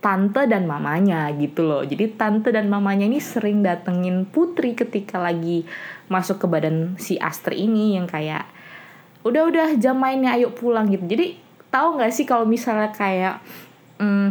tante 0.04 0.44
dan 0.44 0.68
mamanya 0.68 1.32
gitu 1.32 1.64
loh. 1.64 1.80
Jadi 1.80 2.12
tante 2.12 2.52
dan 2.52 2.68
mamanya 2.68 3.08
ini 3.08 3.24
sering 3.24 3.64
datengin 3.64 4.28
Putri 4.28 4.76
ketika 4.76 5.16
lagi 5.16 5.64
masuk 6.12 6.44
ke 6.44 6.46
badan 6.48 7.00
si 7.00 7.16
Astri 7.16 7.64
ini 7.64 7.96
yang 7.96 8.04
kayak 8.04 8.44
udah-udah 9.24 9.80
jam 9.80 9.96
mainnya 9.96 10.36
ayo 10.36 10.52
pulang 10.52 10.92
gitu. 10.92 11.08
Jadi 11.08 11.40
tahu 11.72 11.96
nggak 11.96 12.12
sih 12.12 12.28
kalau 12.28 12.44
misalnya 12.44 12.92
kayak 12.92 13.40
hmm, 13.98 14.28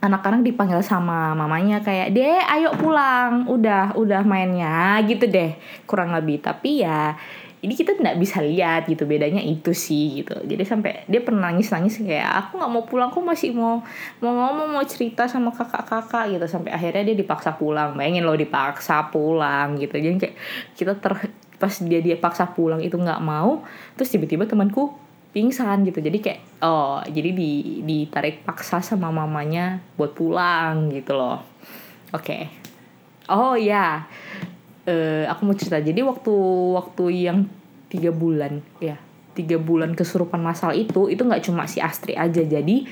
anak-anak 0.00 0.40
dipanggil 0.40 0.80
sama 0.80 1.36
mamanya 1.36 1.84
kayak 1.84 2.12
deh 2.16 2.40
ayo 2.40 2.72
pulang. 2.76 3.46
Udah 3.48 3.92
udah 3.94 4.24
mainnya 4.24 5.00
gitu 5.04 5.28
deh 5.28 5.54
kurang 5.84 6.16
lebih. 6.16 6.40
Tapi 6.40 6.84
ya 6.84 7.14
ini 7.60 7.76
kita 7.76 7.92
tidak 7.92 8.16
bisa 8.16 8.40
lihat 8.40 8.88
gitu 8.88 9.04
bedanya 9.04 9.44
itu 9.44 9.76
sih 9.76 10.24
gitu. 10.24 10.32
Jadi 10.40 10.64
sampai 10.64 11.04
dia 11.04 11.20
pernah 11.20 11.52
nangis 11.52 11.68
nangis 11.68 12.00
kayak 12.00 12.48
aku 12.48 12.56
nggak 12.56 12.72
mau 12.72 12.84
pulang 12.88 13.12
kok 13.12 13.20
masih 13.20 13.52
mau 13.52 13.84
mau 14.24 14.32
ngomong 14.32 14.72
mau 14.72 14.84
cerita 14.88 15.28
sama 15.28 15.52
kakak-kakak. 15.52 16.32
Gitu 16.32 16.46
sampai 16.48 16.72
akhirnya 16.72 17.12
dia 17.12 17.16
dipaksa 17.20 17.54
pulang. 17.60 17.92
Bayangin 17.92 18.24
loh 18.24 18.36
dipaksa 18.36 19.12
pulang 19.12 19.76
gitu. 19.76 20.00
Jadi 20.00 20.16
kayak 20.16 20.36
kita 20.76 20.96
ter 20.96 21.12
pas 21.60 21.76
dia 21.76 22.00
dia 22.00 22.16
paksa 22.16 22.48
pulang 22.48 22.80
itu 22.80 22.96
nggak 22.96 23.20
mau 23.20 23.60
terus 23.94 24.08
tiba-tiba 24.08 24.48
temanku 24.48 24.96
pingsan 25.30 25.86
gitu. 25.86 26.02
Jadi 26.02 26.18
kayak 26.18 26.40
oh 26.62 27.00
jadi 27.06 27.30
di 27.30 27.82
ditarik 27.86 28.42
paksa 28.42 28.82
sama 28.82 29.10
mamanya 29.14 29.78
buat 29.94 30.14
pulang 30.14 30.90
gitu 30.90 31.14
loh. 31.14 31.42
Oke. 32.10 32.24
Okay. 32.26 32.42
oh 33.30 33.54
ya 33.54 34.10
uh, 34.90 35.24
aku 35.30 35.40
mau 35.46 35.56
cerita. 35.56 35.78
Jadi 35.78 36.02
waktu 36.02 36.34
waktu 36.74 37.04
yang 37.30 37.38
tiga 37.90 38.10
bulan 38.14 38.62
ya 38.78 38.98
tiga 39.34 39.58
bulan 39.58 39.94
kesurupan 39.94 40.42
masal 40.42 40.74
itu 40.74 41.06
itu 41.06 41.22
nggak 41.22 41.46
cuma 41.46 41.70
si 41.70 41.78
Astri 41.78 42.18
aja. 42.18 42.42
Jadi 42.42 42.86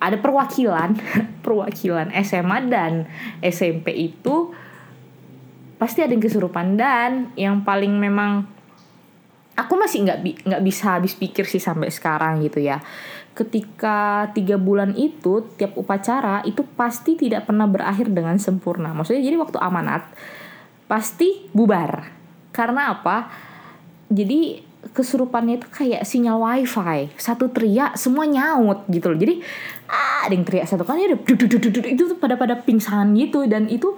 ada 0.00 0.16
perwakilan 0.16 0.96
perwakilan 1.44 2.08
SMA 2.24 2.58
dan 2.72 3.04
SMP 3.44 3.92
itu 3.92 4.56
pasti 5.76 6.00
ada 6.00 6.12
yang 6.16 6.24
kesurupan. 6.24 6.80
Dan 6.80 7.36
yang 7.36 7.60
paling 7.64 7.92
memang 8.00 8.48
aku 9.56 9.74
masih 9.76 10.06
nggak 10.06 10.18
bi 10.22 10.30
nggak 10.36 10.62
bisa 10.62 10.98
habis 10.98 11.14
pikir 11.14 11.46
sih 11.46 11.62
sampai 11.62 11.90
sekarang 11.90 12.42
gitu 12.44 12.62
ya. 12.62 12.82
Ketika 13.30 14.28
tiga 14.34 14.58
bulan 14.58 14.92
itu 14.98 15.46
tiap 15.54 15.78
upacara 15.78 16.42
itu 16.44 16.66
pasti 16.76 17.14
tidak 17.14 17.46
pernah 17.46 17.64
berakhir 17.70 18.10
dengan 18.10 18.36
sempurna. 18.36 18.90
Maksudnya 18.92 19.22
jadi 19.22 19.36
waktu 19.38 19.58
amanat 19.62 20.04
pasti 20.90 21.46
bubar. 21.54 22.10
Karena 22.50 22.90
apa? 22.98 23.30
Jadi 24.10 24.70
kesurupannya 24.90 25.62
itu 25.62 25.68
kayak 25.70 26.02
sinyal 26.02 26.42
wifi. 26.42 27.12
Satu 27.14 27.52
teriak 27.52 27.94
semua 27.94 28.26
nyaut 28.26 28.88
gitu 28.90 29.12
loh. 29.12 29.18
Jadi 29.20 29.38
ah 29.86 30.26
ada 30.26 30.34
yang 30.34 30.42
teriak 30.42 30.66
satu 30.66 30.82
kali 30.82 31.06
ada 31.06 31.16
itu 31.86 32.04
pada 32.18 32.34
pada 32.34 32.58
pingsan 32.58 33.14
gitu. 33.14 33.46
Dan 33.46 33.70
itu 33.70 33.94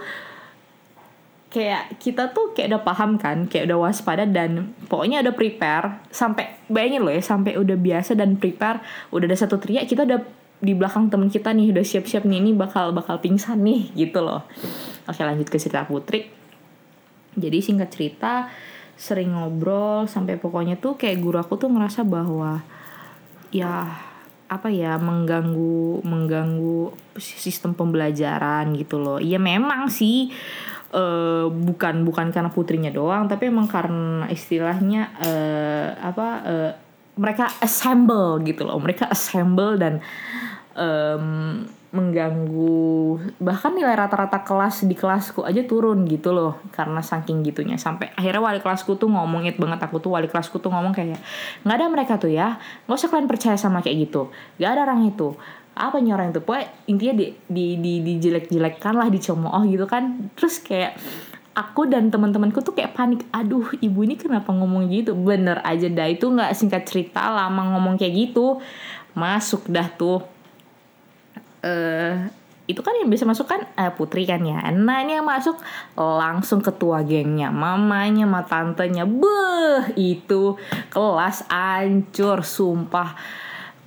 kayak 1.53 2.01
kita 2.01 2.33
tuh 2.33 2.57
kayak 2.57 2.73
udah 2.73 2.83
paham 2.83 3.21
kan 3.21 3.45
kayak 3.45 3.69
udah 3.69 3.79
waspada 3.85 4.25
dan 4.25 4.73
pokoknya 4.89 5.21
udah 5.21 5.37
prepare 5.37 6.01
sampai 6.09 6.57
bayangin 6.73 7.05
loh 7.05 7.13
ya 7.13 7.21
sampai 7.21 7.61
udah 7.61 7.77
biasa 7.77 8.17
dan 8.17 8.41
prepare 8.41 8.81
udah 9.13 9.29
ada 9.29 9.37
satu 9.37 9.61
teriak 9.61 9.85
kita 9.85 10.09
udah 10.09 10.25
di 10.63 10.73
belakang 10.73 11.13
temen 11.13 11.29
kita 11.29 11.53
nih 11.53 11.77
udah 11.77 11.85
siap-siap 11.85 12.25
nih 12.25 12.39
ini 12.41 12.51
bakal 12.57 12.97
bakal 12.97 13.19
pingsan 13.19 13.67
nih 13.67 13.91
gitu 13.99 14.23
loh. 14.23 14.47
Oke 15.11 15.21
lanjut 15.27 15.51
ke 15.51 15.59
cerita 15.59 15.85
putri. 15.85 16.31
Jadi 17.35 17.59
singkat 17.59 17.91
cerita 17.91 18.47
sering 18.95 19.35
ngobrol 19.35 20.07
sampai 20.07 20.39
pokoknya 20.39 20.79
tuh 20.79 20.95
kayak 20.95 21.19
guru 21.19 21.43
aku 21.43 21.59
tuh 21.59 21.67
ngerasa 21.67 22.07
bahwa 22.07 22.63
ya 23.51 23.91
apa 24.47 24.69
ya 24.71 25.01
mengganggu 25.03 26.07
mengganggu 26.07 26.95
sistem 27.19 27.75
pembelajaran 27.75 28.71
gitu 28.79 29.03
loh. 29.03 29.19
Iya 29.19 29.43
memang 29.43 29.91
sih 29.91 30.31
uh, 30.95 31.49
bukan 31.51 32.05
bukan 32.07 32.31
karena 32.31 32.53
putrinya 32.53 32.93
doang 32.93 33.27
tapi 33.27 33.49
emang 33.49 33.67
karena 33.67 34.29
istilahnya 34.29 35.11
uh, 35.19 35.89
apa 35.99 36.29
uh, 36.45 36.73
mereka 37.17 37.49
assemble 37.61 38.41
gitu 38.45 38.65
loh. 38.65 38.81
Mereka 38.81 39.09
assemble 39.09 39.77
dan 39.77 40.01
um, 40.73 41.65
mengganggu 41.93 43.21
bahkan 43.37 43.77
nilai 43.77 43.93
rata-rata 43.93 44.41
kelas 44.41 44.89
di 44.89 44.97
kelasku 44.97 45.45
aja 45.45 45.61
turun 45.69 46.09
gitu 46.09 46.33
loh 46.33 46.57
karena 46.73 47.05
saking 47.05 47.45
gitunya. 47.45 47.77
Sampai 47.77 48.09
akhirnya 48.17 48.41
wali 48.41 48.61
kelasku 48.65 48.97
tuh 48.97 49.13
ngomong 49.13 49.45
banget 49.61 49.81
aku 49.85 50.01
tuh 50.01 50.17
wali 50.17 50.25
kelasku 50.25 50.57
tuh 50.57 50.73
ngomong 50.73 50.97
kayak 50.97 51.21
nggak 51.69 51.77
ada 51.77 51.87
mereka 51.93 52.17
tuh 52.17 52.33
ya 52.33 52.57
nggak 52.89 52.97
usah 52.97 53.09
kalian 53.13 53.29
percaya 53.29 53.57
sama 53.61 53.85
kayak 53.85 54.09
gitu. 54.09 54.33
Nggak 54.57 54.71
ada 54.73 54.81
orang 54.89 55.01
itu 55.05 55.37
apa 55.73 55.97
orang 55.99 56.37
itu? 56.37 56.41
Pokoknya 56.45 56.69
intinya 56.85 57.15
di 57.17 57.27
di 57.49 57.67
di 57.81 57.93
dijelek-jelekkan 58.05 58.93
lah 58.93 59.09
dicemooh 59.09 59.65
gitu 59.65 59.89
kan. 59.89 60.29
Terus 60.37 60.61
kayak 60.61 61.01
aku 61.57 61.89
dan 61.89 62.13
teman-temanku 62.13 62.61
tuh 62.61 62.77
kayak 62.77 62.93
panik. 62.93 63.25
Aduh 63.33 63.65
ibu 63.81 64.05
ini 64.05 64.21
kenapa 64.21 64.53
ngomong 64.53 64.93
gitu? 64.93 65.17
Bener 65.17 65.65
aja 65.65 65.89
dah. 65.89 66.09
Itu 66.13 66.29
nggak 66.29 66.53
singkat 66.53 66.85
cerita 66.85 67.33
lama 67.33 67.77
ngomong 67.77 67.97
kayak 67.97 68.13
gitu. 68.13 68.61
Masuk 69.17 69.65
dah 69.73 69.89
tuh. 69.89 70.21
Uh, 71.65 72.29
itu 72.69 72.79
kan 72.79 72.95
yang 72.99 73.11
bisa 73.11 73.25
masuk 73.25 73.49
kan 73.49 73.65
uh, 73.75 73.93
putri 73.97 74.29
kan 74.29 74.45
ya. 74.45 74.61
Nah 74.77 75.01
ini 75.01 75.17
yang 75.17 75.25
masuk. 75.25 75.57
Langsung 75.97 76.61
ketua 76.61 77.01
gengnya 77.01 77.49
mamanya 77.49 78.29
sama 78.29 78.45
tantenya. 78.45 79.09
Beh 79.09 79.97
itu 79.97 80.61
kelas 80.93 81.49
ancur 81.49 82.45
sumpah. 82.45 83.17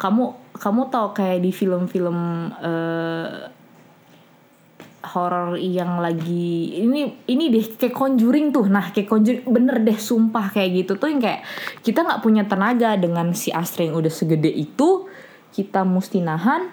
Kamu 0.02 0.45
kamu 0.56 0.88
tau 0.88 1.12
kayak 1.12 1.44
di 1.44 1.52
film-film 1.52 2.50
uh, 2.64 3.52
horor 5.06 5.56
yang 5.62 6.02
lagi 6.02 6.82
ini 6.82 7.22
ini 7.30 7.54
deh 7.54 7.66
kayak 7.78 7.94
conjuring 7.94 8.50
tuh. 8.50 8.66
Nah 8.66 8.90
kayak 8.90 9.08
conjuring 9.08 9.46
bener 9.46 9.78
deh 9.86 9.96
sumpah 10.00 10.50
kayak 10.50 10.86
gitu 10.86 10.98
tuh 10.98 11.14
yang 11.14 11.22
kayak 11.22 11.46
kita 11.86 12.02
nggak 12.02 12.22
punya 12.26 12.44
tenaga 12.50 12.98
dengan 12.98 13.32
si 13.38 13.54
Astrid 13.54 13.94
yang 13.94 14.02
udah 14.02 14.10
segede 14.10 14.50
itu 14.50 15.06
kita 15.54 15.86
mesti 15.86 16.20
nahan. 16.26 16.68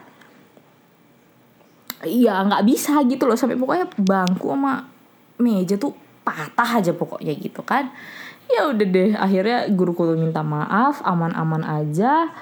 Iya 2.02 2.42
nggak 2.48 2.64
bisa 2.66 2.98
gitu 3.06 3.28
loh. 3.28 3.36
Sampai 3.36 3.60
pokoknya 3.60 3.86
bangku 4.00 4.48
sama 4.50 4.88
meja 5.38 5.76
tuh 5.76 5.92
patah 6.22 6.80
aja 6.80 6.96
pokoknya 6.96 7.36
gitu 7.36 7.60
kan. 7.62 7.92
Ya 8.50 8.68
udah 8.68 8.86
deh 8.88 9.10
akhirnya 9.16 9.68
guruku 9.70 10.08
tuh 10.08 10.18
minta 10.18 10.40
maaf 10.40 11.04
aman-aman 11.04 11.62
aja 11.62 12.32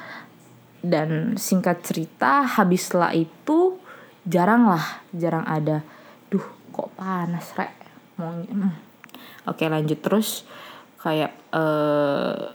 dan 0.80 1.36
singkat 1.36 1.84
cerita 1.84 2.44
habis 2.44 2.88
setelah 2.88 3.12
itu 3.12 3.76
jarang 4.24 4.68
lah 4.68 5.04
jarang 5.12 5.44
ada. 5.44 5.84
Duh 6.32 6.44
kok 6.72 6.92
panas 6.96 7.52
rek? 7.56 7.72
Mau 8.16 8.32
hmm. 8.32 8.72
oke 9.48 9.64
lanjut 9.68 10.00
terus. 10.00 10.44
Kayak 11.00 11.32
uh, 11.56 12.52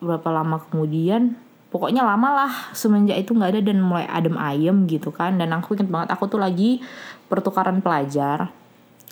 berapa 0.00 0.28
lama 0.32 0.60
kemudian? 0.68 1.36
Pokoknya 1.68 2.00
lama 2.00 2.32
lah 2.32 2.52
semenjak 2.72 3.20
itu 3.20 3.36
nggak 3.36 3.52
ada 3.52 3.60
dan 3.60 3.84
mulai 3.84 4.08
adem 4.08 4.40
ayem 4.40 4.88
gitu 4.88 5.12
kan. 5.12 5.36
Dan 5.36 5.52
aku 5.52 5.76
inget 5.76 5.88
banget 5.88 6.08
aku 6.16 6.28
tuh 6.28 6.40
lagi 6.40 6.80
pertukaran 7.28 7.84
pelajar 7.84 8.48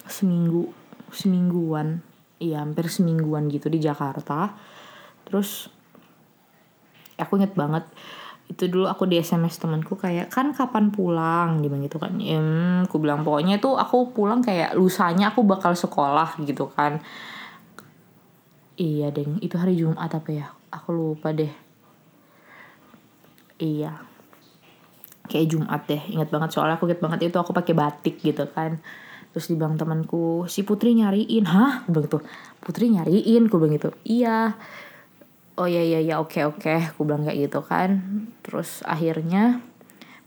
seminggu 0.08 0.72
semingguan. 1.12 2.00
Iya 2.40 2.64
hampir 2.64 2.88
semingguan 2.88 3.48
gitu 3.52 3.68
di 3.68 3.80
Jakarta. 3.80 4.56
Terus 5.28 5.68
aku 7.20 7.40
inget 7.40 7.52
banget 7.56 7.84
itu 8.46 8.70
dulu 8.70 8.86
aku 8.86 9.10
di 9.10 9.18
SMS 9.18 9.58
temanku 9.58 9.98
kayak 9.98 10.30
kan 10.30 10.54
kapan 10.54 10.94
pulang? 10.94 11.60
Dia 11.60 11.74
gitu 11.82 11.98
kan. 11.98 12.14
Em 12.22 12.86
aku 12.86 13.02
bilang 13.02 13.26
pokoknya 13.26 13.58
tuh 13.58 13.74
aku 13.74 14.14
pulang 14.14 14.38
kayak 14.38 14.78
lusanya 14.78 15.34
aku 15.34 15.42
bakal 15.42 15.74
sekolah 15.74 16.38
gitu 16.46 16.70
kan. 16.70 17.02
Iya 18.78 19.10
deng. 19.10 19.42
Itu 19.42 19.58
hari 19.58 19.74
Jumat 19.74 20.12
apa 20.12 20.30
ya? 20.30 20.46
Aku 20.70 20.94
lupa 20.94 21.34
deh. 21.34 21.50
Iya. 23.58 23.98
Kayak 25.26 25.46
Jumat 25.50 25.82
deh. 25.90 26.02
Ingat 26.14 26.28
banget 26.30 26.50
soalnya 26.54 26.78
aku 26.78 26.86
inget 26.86 27.02
banget 27.02 27.32
itu 27.32 27.36
aku 27.42 27.50
pakai 27.50 27.74
batik 27.74 28.22
gitu 28.22 28.46
kan. 28.52 28.78
Terus 29.34 29.50
dibilang 29.50 29.74
temanku 29.74 30.46
si 30.46 30.62
Putri 30.62 30.94
nyariin. 30.94 31.44
Hah? 31.50 31.82
Bilang 31.90 32.06
gitu. 32.06 32.22
Putri 32.62 32.94
nyariin. 32.94 33.50
Aku 33.50 33.58
bilang 33.58 33.74
gitu. 33.74 33.90
Iya 34.06 34.54
oh 35.56 35.66
iya 35.66 35.82
iya 35.82 36.00
iya 36.04 36.14
oke 36.20 36.40
oke. 36.46 36.94
Aku 36.94 37.08
bilang 37.08 37.24
kayak 37.24 37.50
gitu 37.50 37.60
kan. 37.64 38.00
Terus 38.44 38.84
akhirnya 38.84 39.64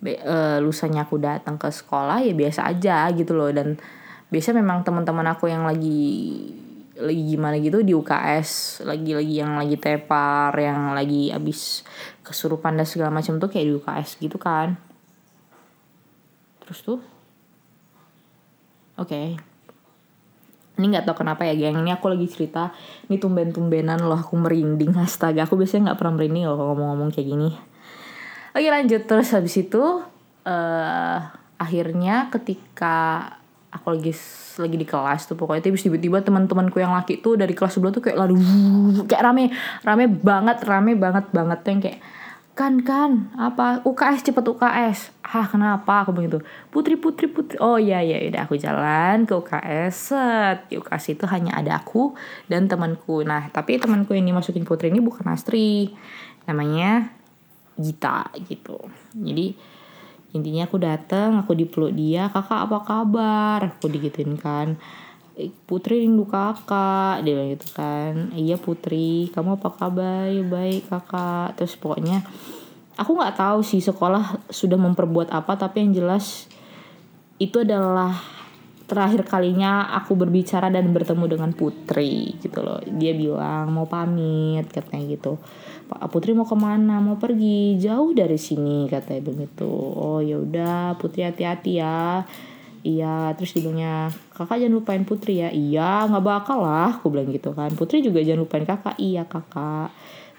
be, 0.01 0.17
uh, 0.21 0.57
lusanya 0.59 1.05
aku 1.05 1.21
datang 1.21 1.55
ke 1.61 1.69
sekolah 1.69 2.25
ya 2.25 2.33
biasa 2.33 2.65
aja 2.69 3.09
gitu 3.13 3.37
loh. 3.37 3.53
Dan 3.53 3.77
biasa 4.33 4.53
memang 4.53 4.81
teman-teman 4.81 5.25
aku 5.33 5.49
yang 5.49 5.65
lagi 5.65 6.11
lagi 6.99 7.23
gimana 7.31 7.55
gitu 7.63 7.79
di 7.79 7.95
UKS 7.95 8.83
lagi-lagi 8.83 9.39
yang 9.39 9.55
lagi 9.55 9.79
tepar 9.79 10.51
yang 10.59 10.91
lagi 10.91 11.31
abis 11.31 11.87
kesurupan 12.27 12.75
dan 12.75 12.83
segala 12.83 13.07
macam 13.07 13.39
tuh 13.39 13.47
kayak 13.47 13.65
di 13.71 13.73
UKS 13.79 14.09
gitu 14.19 14.35
kan. 14.35 14.75
Terus 16.59 16.79
tuh? 16.83 16.99
Oke. 18.99 19.07
okay. 19.39 19.58
Ini 20.79 20.95
nggak 20.95 21.05
tau 21.05 21.15
kenapa 21.19 21.43
ya 21.43 21.53
geng. 21.53 21.83
Ini 21.83 21.99
aku 21.99 22.07
lagi 22.07 22.25
cerita 22.31 22.71
ini 23.11 23.19
tumben-tumbenan 23.19 23.99
loh 23.99 24.23
aku 24.23 24.39
merinding 24.39 24.95
astaga. 24.95 25.43
Aku 25.43 25.59
biasanya 25.59 25.91
nggak 25.91 25.99
pernah 25.99 26.13
merinding 26.15 26.47
loh 26.47 26.55
ngomong-ngomong 26.55 27.11
kayak 27.11 27.27
gini. 27.27 27.51
Oke 28.55 28.67
lanjut. 28.71 29.03
Terus 29.03 29.27
habis 29.35 29.59
itu 29.59 29.83
uh, 30.47 31.19
akhirnya 31.59 32.31
ketika 32.31 33.27
aku 33.69 33.93
lagi 33.93 34.13
lagi 34.57 34.77
di 34.81 34.87
kelas 34.87 35.29
tuh 35.29 35.37
pokoknya 35.37 35.61
tiba 35.69 35.77
tiba 35.77 36.17
teman-temanku 36.25 36.81
yang 36.81 36.97
laki 36.97 37.21
tuh 37.21 37.37
dari 37.37 37.53
kelas 37.53 37.77
sebelah 37.77 37.93
tuh 37.93 38.01
kayak 38.01 38.17
lalu 38.17 38.41
kayak 39.09 39.21
rame 39.21 39.53
rame 39.85 40.09
banget 40.09 40.57
rame 40.65 40.97
banget 40.97 41.29
banget 41.29 41.59
tuh 41.61 41.69
yang 41.69 41.81
kayak 41.85 41.99
kan 42.59 42.83
kan. 42.83 43.31
Apa? 43.39 43.79
UKS 43.87 44.27
cepet 44.27 44.43
UKS 44.43 45.15
ah 45.23 45.47
kenapa? 45.47 46.03
Aku 46.03 46.11
begitu 46.11 46.43
putri 46.67 46.99
putri 46.99 47.31
putri. 47.31 47.55
Oh 47.63 47.79
iya 47.79 48.03
iya. 48.03 48.19
Udah 48.27 48.43
aku 48.43 48.59
jalan 48.59 49.23
ke 49.23 49.31
UKS 49.31 50.11
set. 50.11 50.57
Di 50.67 50.75
UKS 50.75 51.15
itu 51.15 51.23
hanya 51.31 51.55
ada 51.55 51.79
aku 51.79 52.11
dan 52.51 52.67
temanku. 52.67 53.23
Nah 53.23 53.47
tapi 53.47 53.79
temanku 53.79 54.11
yang 54.11 54.27
dimasukin 54.27 54.67
putri 54.67 54.91
ini 54.91 54.99
bukan 54.99 55.23
Astri. 55.31 55.95
Namanya 56.43 57.15
Gita 57.79 58.27
gitu. 58.43 58.75
Jadi 59.15 59.55
intinya 60.35 60.67
aku 60.67 60.77
datang 60.83 61.39
aku 61.39 61.55
dipeluk 61.55 61.95
dia 61.95 62.27
kakak 62.27 62.67
apa 62.67 62.77
kabar? 62.83 63.59
Aku 63.79 63.87
digituin 63.87 64.35
kan 64.35 64.75
Putri 65.63 66.03
rindu 66.03 66.27
kakak. 66.27 67.23
Dia 67.23 67.33
bilang 67.39 67.51
gitu 67.55 67.67
kan. 67.71 68.35
Iya 68.35 68.59
Putri. 68.59 69.31
Kamu 69.31 69.55
apa 69.55 69.69
kabar? 69.71 70.27
Ya 70.27 70.43
baik 70.43 70.91
kakak. 70.91 71.55
Terus 71.55 71.79
pokoknya 71.79 72.25
aku 72.99 73.15
nggak 73.15 73.39
tahu 73.39 73.59
sih 73.63 73.79
sekolah 73.79 74.51
sudah 74.51 74.75
memperbuat 74.75 75.31
apa 75.31 75.55
tapi 75.55 75.87
yang 75.87 75.95
jelas 75.95 76.51
itu 77.39 77.63
adalah 77.63 78.11
terakhir 78.89 79.23
kalinya 79.23 79.93
aku 79.95 80.17
berbicara 80.17 80.67
dan 80.73 80.89
bertemu 80.89 81.25
dengan 81.29 81.51
Putri 81.53 82.35
gitu 82.41 82.59
loh. 82.65 82.81
Dia 82.83 83.13
bilang 83.13 83.69
mau 83.69 83.85
pamit 83.85 84.65
katanya 84.73 85.05
gitu. 85.13 85.37
Pak 85.87 86.09
Putri 86.09 86.33
mau 86.33 86.49
ke 86.49 86.57
mana? 86.57 86.97
Mau 86.97 87.21
pergi. 87.21 87.77
Jauh 87.77 88.11
dari 88.17 88.35
sini 88.41 88.89
katanya 88.89 89.29
begitu. 89.29 89.69
Oh 89.95 90.19
ya 90.19 90.41
udah 90.41 90.97
Putri 90.97 91.21
hati-hati 91.21 91.79
ya 91.79 92.25
iya 92.83 93.31
terus 93.35 93.55
dibilangnya 93.55 94.13
kakak 94.33 94.63
jangan 94.63 94.75
lupain 94.79 95.03
putri 95.03 95.43
ya. 95.43 95.49
Iya 95.51 96.07
nggak 96.07 96.25
bakal 96.25 96.63
lah 96.63 96.99
aku 96.99 97.11
bilang 97.11 97.29
gitu 97.31 97.51
kan. 97.51 97.71
Putri 97.75 98.03
juga 98.03 98.23
jangan 98.23 98.45
lupain 98.45 98.65
kakak. 98.65 98.95
Iya 98.99 99.27
kakak. 99.27 99.91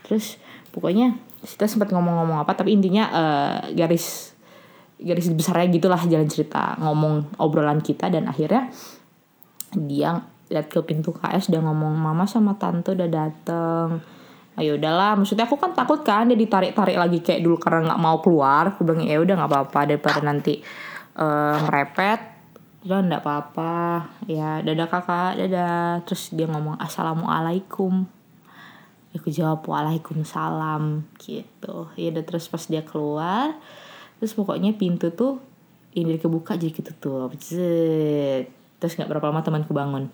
Terus 0.06 0.40
pokoknya 0.70 1.16
kita 1.40 1.64
sempat 1.66 1.88
ngomong-ngomong 1.92 2.40
apa 2.44 2.52
tapi 2.52 2.76
intinya 2.76 3.04
uh, 3.08 3.56
garis 3.72 4.36
garis 5.00 5.32
besarnya 5.32 5.72
gitulah 5.72 6.00
jalan 6.04 6.28
cerita 6.28 6.76
ngomong 6.76 7.40
obrolan 7.40 7.80
kita 7.80 8.12
dan 8.12 8.28
akhirnya 8.28 8.68
dia 9.72 10.20
lihat 10.50 10.66
ke 10.68 10.82
pintu 10.84 11.14
KS 11.14 11.48
udah 11.48 11.62
ngomong 11.62 11.94
mama 11.94 12.26
sama 12.26 12.58
tante 12.58 12.92
udah 12.92 13.08
dateng. 13.08 14.02
Ayo 14.58 14.76
udahlah 14.76 15.16
maksudnya 15.16 15.46
aku 15.48 15.56
kan 15.56 15.72
takut 15.72 16.02
kan 16.02 16.26
dia 16.28 16.36
ditarik 16.36 16.76
tarik 16.76 16.98
lagi 16.98 17.22
kayak 17.22 17.40
dulu 17.40 17.56
karena 17.56 17.94
nggak 17.94 18.02
mau 18.02 18.18
keluar. 18.20 18.74
Aku 18.74 18.82
bilang 18.82 19.06
ya 19.06 19.16
udah 19.22 19.34
nggak 19.40 19.50
apa 19.50 19.58
apa 19.64 19.80
daripada 19.88 20.20
nanti 20.20 20.60
uh, 21.16 21.56
merepet. 21.66 22.20
Udah 22.86 23.04
ndak 23.04 23.22
apa-apa. 23.24 24.08
Ya 24.28 24.60
dadah 24.60 24.86
kakak. 24.86 25.40
Dadah. 25.40 26.04
Terus 26.06 26.30
dia 26.34 26.46
ngomong 26.46 26.76
assalamualaikum. 26.78 28.06
Aku 29.10 29.28
jawab 29.32 29.66
waalaikumsalam. 29.66 31.08
Gitu. 31.18 31.76
Ya 31.98 32.08
udah 32.14 32.24
terus 32.26 32.46
pas 32.46 32.62
dia 32.68 32.84
keluar 32.86 33.58
terus 34.20 34.36
pokoknya 34.36 34.76
pintu 34.76 35.08
tuh 35.16 35.40
ini 35.96 36.20
kebuka 36.20 36.54
jadi 36.60 36.76
ketutup. 36.76 37.32
Zet. 37.40 38.52
terus 38.76 38.96
nggak 38.96 39.08
berapa 39.12 39.28
lama 39.32 39.44
temanku 39.44 39.72
bangun 39.76 40.08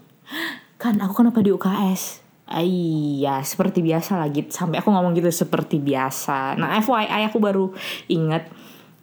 kan 0.74 0.98
aku 1.02 1.22
kenapa 1.22 1.42
di 1.42 1.50
UKS 1.50 2.22
Iya, 2.46 3.42
seperti 3.42 3.82
biasa 3.82 4.22
lagi. 4.22 4.46
Sampai 4.46 4.78
aku 4.78 4.94
ngomong 4.94 5.18
gitu 5.18 5.26
seperti 5.35 5.82
biasa. 5.82 6.54
Nah, 6.54 6.78
FYI 6.78 7.26
aku 7.26 7.42
baru 7.42 7.74
ingat 8.06 8.46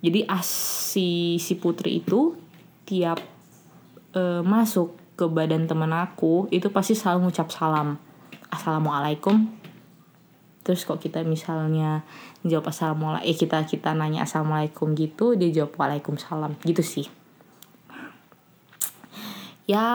jadi 0.04 0.28
asi 0.28 1.40
si 1.40 1.56
putri 1.56 2.04
itu 2.04 2.36
tiap 2.84 3.24
uh, 4.12 4.44
masuk 4.44 5.00
ke 5.16 5.26
badan 5.32 5.64
temen 5.64 5.90
aku 5.96 6.52
itu 6.52 6.68
pasti 6.74 6.92
selalu 6.92 7.32
ngucap 7.32 7.48
salam. 7.48 7.96
Assalamualaikum. 8.52 9.48
Terus 10.64 10.84
kok 10.84 11.00
kita 11.00 11.24
misalnya 11.24 12.04
jawab 12.44 12.72
assalamualaikum 12.72 13.28
eh 13.28 13.36
kita 13.36 13.64
kita 13.64 13.96
nanya 13.96 14.28
assalamualaikum 14.28 14.92
gitu 14.96 15.40
dia 15.40 15.56
jawab 15.56 15.80
waalaikumsalam. 15.80 16.60
Gitu 16.68 16.84
sih. 16.84 17.08
Ya 19.64 19.88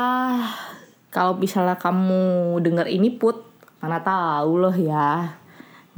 kalau 1.12 1.36
misalnya 1.36 1.76
kamu 1.76 2.56
dengar 2.64 2.88
ini 2.88 3.12
put 3.12 3.44
mana 3.84 4.00
tahu 4.00 4.56
loh 4.56 4.76
ya. 4.76 5.36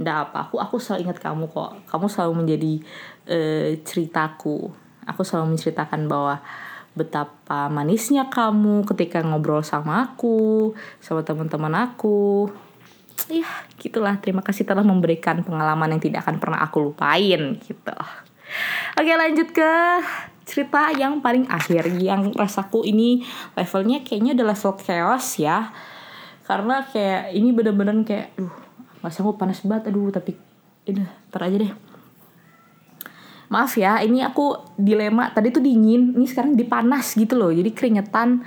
Ndak 0.00 0.16
apa 0.32 0.48
aku 0.48 0.56
aku 0.58 0.76
selalu 0.80 1.06
ingat 1.06 1.18
kamu 1.22 1.46
kok. 1.50 1.76
Kamu 1.86 2.06
selalu 2.10 2.32
menjadi 2.46 2.72
uh, 3.30 3.70
ceritaku. 3.86 4.68
Aku 5.06 5.22
selalu 5.22 5.56
menceritakan 5.56 6.10
bahwa 6.10 6.42
betapa 6.90 7.70
manisnya 7.70 8.26
kamu 8.28 8.82
ketika 8.82 9.22
ngobrol 9.22 9.62
sama 9.62 10.10
aku 10.10 10.74
sama 10.98 11.22
teman-teman 11.22 11.70
aku. 11.78 12.50
Ya 13.30 13.46
gitulah. 13.78 14.18
Terima 14.18 14.42
kasih 14.42 14.66
telah 14.66 14.82
memberikan 14.82 15.46
pengalaman 15.46 15.96
yang 15.96 16.02
tidak 16.02 16.26
akan 16.26 16.42
pernah 16.42 16.60
aku 16.66 16.90
lupain 16.90 17.62
gitu. 17.62 17.96
Oke 18.98 19.12
lanjut 19.14 19.54
ke 19.54 19.72
cerita 20.42 20.90
yang 20.98 21.22
paling 21.22 21.46
akhir. 21.46 21.86
Yang 21.94 22.34
rasaku 22.34 22.82
ini 22.82 23.22
levelnya 23.54 24.02
kayaknya 24.02 24.34
udah 24.34 24.46
level 24.50 24.72
chaos 24.82 25.38
ya. 25.38 25.70
Karena 26.42 26.82
kayak 26.82 27.30
ini 27.30 27.54
bener-bener 27.54 28.02
kayak 28.02 28.34
duh 28.34 28.50
nggak 29.00 29.12
sanggup 29.14 29.38
panas 29.38 29.62
banget. 29.62 29.94
Aduh 29.94 30.10
tapi 30.10 30.34
ini 30.90 31.06
ntar 31.30 31.46
aja 31.46 31.54
deh 31.54 31.89
maaf 33.50 33.74
ya 33.76 33.98
ini 34.00 34.22
aku 34.22 34.74
dilema. 34.78 35.34
Tadi 35.34 35.50
tuh 35.50 35.60
dingin 35.60 36.14
ini 36.14 36.24
sekarang 36.24 36.54
dipanas 36.54 37.18
gitu 37.18 37.36
loh. 37.36 37.50
Jadi 37.50 37.74
keringetan. 37.74 38.46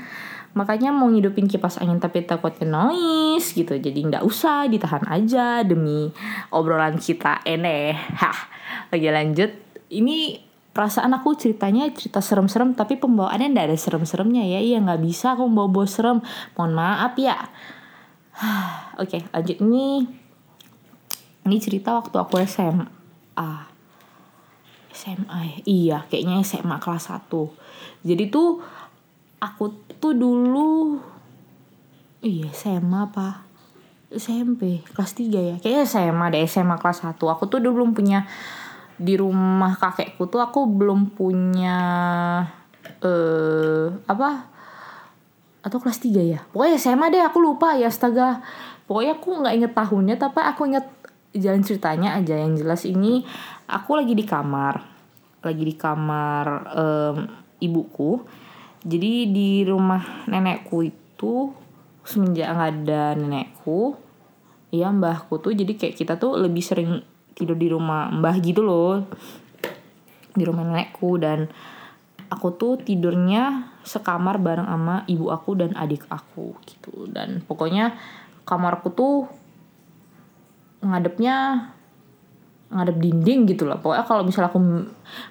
Makanya 0.53 0.93
mau 0.93 1.09
ngidupin 1.09 1.49
kipas 1.49 1.81
angin 1.81 1.99
tapi 1.99 2.23
takutnya 2.23 2.65
noise 2.65 3.51
gitu. 3.53 3.75
Jadi 3.75 3.99
nggak 3.99 4.23
usah 4.23 4.65
ditahan 4.71 5.03
aja 5.11 5.61
demi 5.61 6.09
obrolan 6.49 6.95
kita. 6.97 7.43
Eneh. 7.43 7.93
Hah. 7.93 8.47
Lagi 8.89 9.11
lanjut. 9.11 9.51
Ini 9.93 10.39
perasaan 10.73 11.13
aku 11.13 11.37
ceritanya 11.37 11.85
cerita 11.93 12.17
serem-serem 12.17 12.73
tapi 12.73 12.97
pembawaannya 12.97 13.53
ndak 13.53 13.65
ada 13.69 13.77
serem-seremnya 13.77 14.47
ya. 14.47 14.63
Iya 14.63 14.79
nggak 14.81 15.01
bisa 15.03 15.35
aku 15.35 15.51
bawa 15.51 15.67
bawa 15.67 15.87
serem. 15.89 16.17
Mohon 16.55 16.71
maaf 16.79 17.13
ya. 17.19 17.37
Oke 19.03 19.25
lanjut. 19.35 19.57
Ini 19.59 19.85
ini 21.43 21.57
cerita 21.59 21.91
waktu 21.97 22.15
aku 22.15 22.39
SMA. 22.45 23.72
SMA 24.93 25.39
ya? 25.41 25.57
Iya, 25.65 25.97
kayaknya 26.07 26.45
SMA 26.45 26.77
kelas 26.77 27.09
1. 27.09 27.27
Jadi 28.05 28.23
tuh 28.29 28.61
aku 29.41 29.73
tuh 29.99 30.13
dulu 30.15 31.01
iya 32.23 32.47
SMA 32.53 33.11
apa? 33.11 33.43
SMP 34.13 34.85
kelas 34.93 35.17
3 35.17 35.41
ya. 35.41 35.55
Kayaknya 35.57 35.83
SMA 35.89 36.25
deh, 36.29 36.45
SMA 36.45 36.77
kelas 36.77 37.01
1. 37.01 37.17
Aku 37.17 37.49
tuh 37.49 37.57
dulu 37.57 37.81
belum 37.81 37.91
punya 37.97 38.29
di 38.93 39.17
rumah 39.17 39.73
kakekku 39.73 40.29
tuh 40.29 40.37
aku 40.37 40.69
belum 40.69 41.17
punya 41.17 41.77
eh 43.01 43.89
apa? 44.05 44.53
Atau 45.65 45.81
kelas 45.81 45.97
3 45.97 46.21
ya? 46.21 46.39
Pokoknya 46.53 46.77
SMA 46.77 47.09
deh, 47.09 47.25
aku 47.25 47.41
lupa 47.41 47.73
ya, 47.73 47.89
astaga. 47.89 48.45
Pokoknya 48.85 49.17
aku 49.17 49.41
nggak 49.41 49.53
inget 49.57 49.73
tahunnya, 49.73 50.15
tapi 50.21 50.39
aku 50.45 50.69
inget 50.69 50.85
jalan 51.33 51.65
ceritanya 51.65 52.13
aja 52.13 52.37
yang 52.37 52.53
jelas 52.53 52.85
ini 52.85 53.25
aku 53.73 53.97
lagi 53.97 54.13
di 54.13 54.21
kamar. 54.21 54.75
Lagi 55.41 55.63
di 55.65 55.75
kamar 55.75 56.45
um, 56.77 57.17
ibuku. 57.57 58.21
Jadi 58.85 59.31
di 59.31 59.63
rumah 59.65 60.27
nenekku 60.29 60.85
itu 60.85 61.49
semenjak 62.03 62.51
nggak 62.51 62.71
ada 62.83 63.03
nenekku 63.15 63.95
ya 64.75 64.91
mbahku 64.91 65.39
tuh 65.39 65.55
jadi 65.55 65.71
kayak 65.79 65.95
kita 65.95 66.19
tuh 66.19 66.35
lebih 66.35 66.59
sering 66.59 66.99
tidur 67.31 67.55
di 67.55 67.71
rumah 67.71 68.11
mbah 68.11 68.35
gitu 68.43 68.61
loh. 68.61 69.07
Di 70.35 70.43
rumah 70.43 70.67
nenekku 70.67 71.15
dan 71.17 71.47
aku 72.27 72.47
tuh 72.57 72.73
tidurnya 72.81 73.71
sekamar 73.83 74.39
bareng 74.39 74.67
sama 74.67 75.03
ibu 75.05 75.31
aku 75.31 75.59
dan 75.59 75.71
adik 75.79 76.03
aku 76.11 76.57
gitu. 76.67 77.07
Dan 77.07 77.45
pokoknya 77.45 77.95
kamarku 78.43 78.91
tuh 78.91 79.29
ngadepnya 80.83 81.71
ngadep 82.73 82.97
dinding 82.97 83.45
gitu 83.45 83.69
loh. 83.69 83.77
Pokoknya 83.77 84.05
kalau 84.05 84.25
misalnya 84.25 84.49
aku 84.49 84.59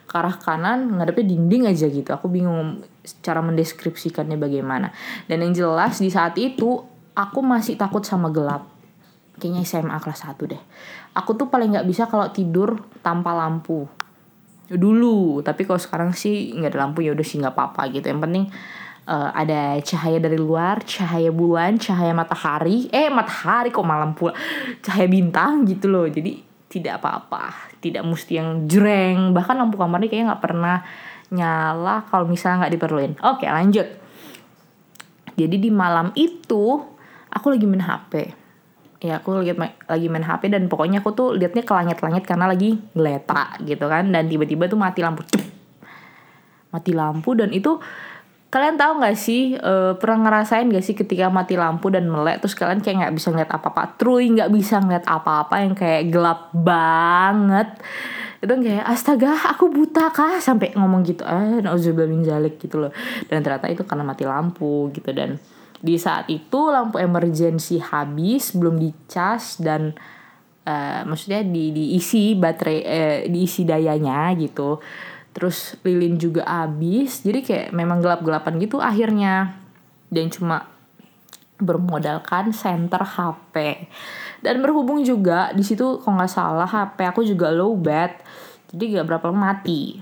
ke 0.07 0.14
arah 0.14 0.37
kanan 0.38 0.98
ngadepnya 0.98 1.26
dinding 1.35 1.62
aja 1.66 1.87
gitu. 1.90 2.11
Aku 2.14 2.31
bingung 2.31 2.81
cara 3.20 3.42
mendeskripsikannya 3.42 4.38
bagaimana. 4.38 4.94
Dan 5.26 5.42
yang 5.42 5.52
jelas 5.52 5.98
di 5.98 6.09
saat 6.09 6.38
itu 6.38 6.87
aku 7.12 7.38
masih 7.42 7.74
takut 7.74 8.07
sama 8.07 8.31
gelap. 8.31 8.70
Kayaknya 9.37 9.62
SMA 9.66 9.96
kelas 9.98 10.22
1 10.22 10.38
deh. 10.46 10.62
Aku 11.18 11.35
tuh 11.35 11.50
paling 11.50 11.74
nggak 11.74 11.88
bisa 11.88 12.07
kalau 12.07 12.31
tidur 12.31 12.78
tanpa 13.02 13.35
lampu. 13.35 13.90
Dulu 14.70 15.42
tapi 15.42 15.66
kalau 15.66 15.83
sekarang 15.83 16.11
sih 16.14 16.55
nggak 16.55 16.72
ada 16.72 16.88
lampu 16.88 17.02
ya 17.02 17.12
udah 17.12 17.26
sih 17.26 17.42
nggak 17.42 17.52
apa-apa 17.52 17.90
gitu. 17.90 18.07
Yang 18.07 18.20
penting 18.22 18.44
uh, 19.07 19.31
ada 19.35 19.81
cahaya 19.83 20.18
dari 20.22 20.38
luar, 20.38 20.83
cahaya 20.87 21.35
bulan, 21.35 21.78
cahaya 21.81 22.14
matahari, 22.14 22.87
eh 22.92 23.11
matahari 23.11 23.74
kok 23.74 23.87
malam 23.87 24.14
pula, 24.14 24.37
cahaya 24.85 25.09
bintang 25.11 25.66
gitu 25.66 25.90
loh. 25.90 26.07
Jadi 26.07 26.52
tidak 26.72 27.04
apa-apa, 27.04 27.76
tidak 27.85 28.00
mesti 28.08 28.40
yang 28.40 28.64
jreng. 28.64 29.37
Bahkan 29.37 29.61
lampu 29.61 29.76
kamar 29.76 30.00
ini 30.00 30.08
kayaknya 30.08 30.26
nggak 30.32 30.42
pernah 30.42 30.80
nyala 31.28 32.08
kalau 32.08 32.24
misalnya 32.24 32.64
nggak 32.64 32.72
diperluin. 32.80 33.12
Oke 33.20 33.44
lanjut. 33.44 33.85
Jadi 35.37 35.56
di 35.61 35.68
malam 35.68 36.12
itu 36.16 36.80
aku 37.28 37.46
lagi 37.52 37.68
main 37.68 37.85
HP. 37.85 38.40
ya 39.02 39.18
aku 39.18 39.42
lihat 39.42 39.58
ma- 39.58 39.74
lagi 39.90 40.06
main 40.06 40.22
HP 40.22 40.46
dan 40.46 40.70
pokoknya 40.70 41.02
aku 41.02 41.11
tuh 41.11 41.28
liatnya 41.35 41.66
ke 41.66 41.72
langit-langit 41.74 42.22
karena 42.22 42.46
lagi 42.46 42.78
ngeletak 42.94 43.58
gitu 43.66 43.90
kan 43.90 44.06
dan 44.14 44.30
tiba-tiba 44.30 44.70
tuh 44.70 44.78
mati 44.78 45.02
lampu 45.02 45.26
mati 46.70 46.94
lampu 46.94 47.35
dan 47.35 47.50
itu 47.50 47.82
kalian 48.53 48.77
tahu 48.77 49.01
nggak 49.01 49.17
sih 49.17 49.57
eh, 49.57 49.93
pernah 49.97 50.29
ngerasain 50.29 50.69
gak 50.69 50.85
sih 50.85 50.93
ketika 50.93 51.33
mati 51.33 51.57
lampu 51.57 51.88
dan 51.88 52.05
melek 52.05 52.45
terus 52.45 52.53
kalian 52.53 52.85
kayak 52.85 53.09
nggak 53.09 53.15
bisa 53.17 53.33
ngeliat 53.33 53.49
apa-apa? 53.49 53.97
Truly 53.97 54.29
nggak 54.37 54.53
bisa 54.53 54.77
ngeliat 54.77 55.09
apa-apa 55.09 55.55
yang 55.65 55.73
kayak 55.73 56.12
gelap 56.12 56.53
banget. 56.53 57.81
Itu 58.45 58.53
kayak 58.53 58.85
astaga 58.85 59.33
aku 59.57 59.73
buta 59.73 60.12
kah? 60.12 60.37
Sampai 60.37 60.77
ngomong 60.77 61.01
gitu 61.09 61.25
eh 61.25 61.65
nauzubillah 61.65 62.12
min 62.12 62.29
zalik 62.29 62.61
gitu 62.61 62.77
loh. 62.77 62.93
Dan 63.25 63.41
ternyata 63.41 63.73
itu 63.73 63.88
karena 63.88 64.05
mati 64.05 64.29
lampu 64.29 64.93
gitu. 64.93 65.09
Dan 65.17 65.41
di 65.81 65.97
saat 65.97 66.29
itu 66.29 66.69
lampu 66.69 67.01
emergency 67.01 67.81
habis 67.81 68.53
belum 68.53 68.77
dicas 68.77 69.65
dan 69.65 69.97
eh, 70.69 71.01
maksudnya 71.09 71.41
di 71.41 71.73
diisi 71.73 72.37
baterai 72.37 72.79
eh, 72.85 73.19
diisi 73.33 73.65
dayanya 73.65 74.29
gitu 74.37 74.77
terus 75.33 75.77
lilin 75.85 76.16
juga 76.16 76.45
habis. 76.49 77.25
Jadi 77.25 77.40
kayak 77.45 77.68
memang 77.73 78.01
gelap-gelapan 78.01 78.57
gitu 78.61 78.81
akhirnya. 78.81 79.61
Dan 80.12 80.29
cuma 80.29 80.68
bermodalkan 81.62 82.51
center 82.51 83.07
HP 83.07 83.87
dan 84.42 84.59
berhubung 84.59 85.07
juga 85.07 85.55
di 85.55 85.62
situ 85.62 86.03
kalau 86.03 86.18
nggak 86.18 86.33
salah 86.35 86.66
HP 86.66 86.99
aku 87.07 87.23
juga 87.23 87.55
low 87.55 87.79
bat. 87.79 88.18
Jadi 88.75 88.99
gak 88.99 89.07
berapa 89.07 89.31
lama 89.31 89.55
mati. 89.55 90.01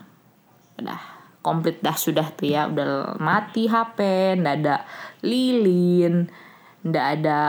Udah 0.80 1.00
komplit 1.44 1.84
dah 1.84 1.92
sudah 1.92 2.32
tuh 2.32 2.48
ya. 2.48 2.64
Udah 2.66 3.20
mati 3.20 3.68
HP 3.68 3.98
ndak 4.40 4.54
ada 4.64 4.76
lilin 5.20 6.32
ndak 6.80 7.06
ada 7.20 7.40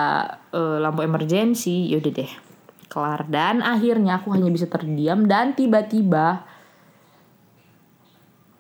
eh, 0.52 0.78
lampu 0.84 1.08
emergency 1.08 1.88
yaudah 1.96 2.12
deh 2.12 2.32
kelar. 2.92 3.24
Dan 3.32 3.64
akhirnya 3.64 4.20
aku 4.20 4.36
hanya 4.36 4.52
bisa 4.52 4.68
terdiam 4.68 5.24
dan 5.32 5.56
tiba-tiba 5.56 6.44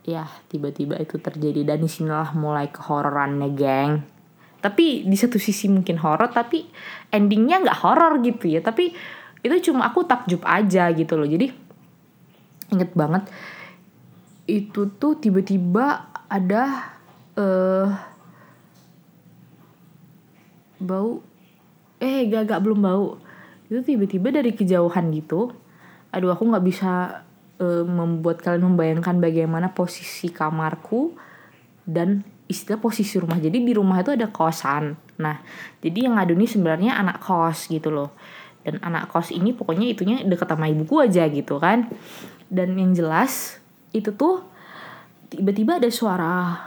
ya 0.01 0.25
tiba-tiba 0.49 0.97
itu 0.97 1.21
terjadi 1.21 1.61
dan 1.61 1.77
di 1.81 1.89
sinilah 1.89 2.33
mulai 2.33 2.69
kehororannya 2.73 3.49
geng. 3.53 3.91
Tapi 4.61 5.05
di 5.05 5.17
satu 5.17 5.41
sisi 5.41 5.65
mungkin 5.69 5.97
horor 6.01 6.29
tapi 6.29 6.65
endingnya 7.09 7.65
nggak 7.65 7.79
horor 7.81 8.21
gitu 8.21 8.49
ya. 8.49 8.61
Tapi 8.61 8.93
itu 9.41 9.71
cuma 9.71 9.89
aku 9.89 10.05
takjub 10.05 10.41
aja 10.45 10.89
gitu 10.93 11.17
loh. 11.17 11.25
Jadi 11.25 11.49
inget 12.71 12.93
banget 12.93 13.25
itu 14.49 14.89
tuh 14.97 15.17
tiba-tiba 15.17 16.09
ada 16.29 16.63
eh 17.37 17.89
bau. 20.81 21.21
Eh 22.01 22.25
gak 22.25 22.49
gak 22.49 22.61
belum 22.65 22.81
bau. 22.81 23.07
Itu 23.69 23.85
tiba-tiba 23.85 24.33
dari 24.33 24.57
kejauhan 24.57 25.13
gitu. 25.13 25.53
Aduh 26.09 26.33
aku 26.33 26.49
nggak 26.49 26.65
bisa 26.65 27.23
eh, 27.61 27.85
membuat 27.85 28.41
kalian 28.41 28.73
membayangkan 28.73 29.21
bagaimana 29.21 29.69
posisi 29.71 30.33
kamarku 30.33 31.13
dan 31.85 32.25
istilah 32.51 32.81
posisi 32.83 33.15
rumah. 33.15 33.39
Jadi 33.39 33.63
di 33.63 33.71
rumah 33.71 34.03
itu 34.03 34.11
ada 34.11 34.27
kosan. 34.27 34.97
Nah 35.21 35.39
jadi 35.79 36.09
yang 36.09 36.19
ngadu 36.19 36.35
ini 36.35 36.49
sebenarnya 36.49 36.99
anak 36.99 37.23
kos 37.23 37.71
gitu 37.71 37.93
loh. 37.93 38.11
Dan 38.61 38.77
anak 38.83 39.09
kos 39.09 39.31
ini 39.31 39.55
pokoknya 39.55 39.87
itunya 39.89 40.21
deket 40.27 40.51
sama 40.51 40.67
ibuku 40.67 40.99
aja 40.99 41.23
gitu 41.31 41.61
kan. 41.61 41.87
Dan 42.51 42.75
yang 42.75 42.91
jelas 42.91 43.63
itu 43.95 44.11
tuh 44.11 44.43
tiba-tiba 45.31 45.79
ada 45.79 45.87
suara 45.87 46.59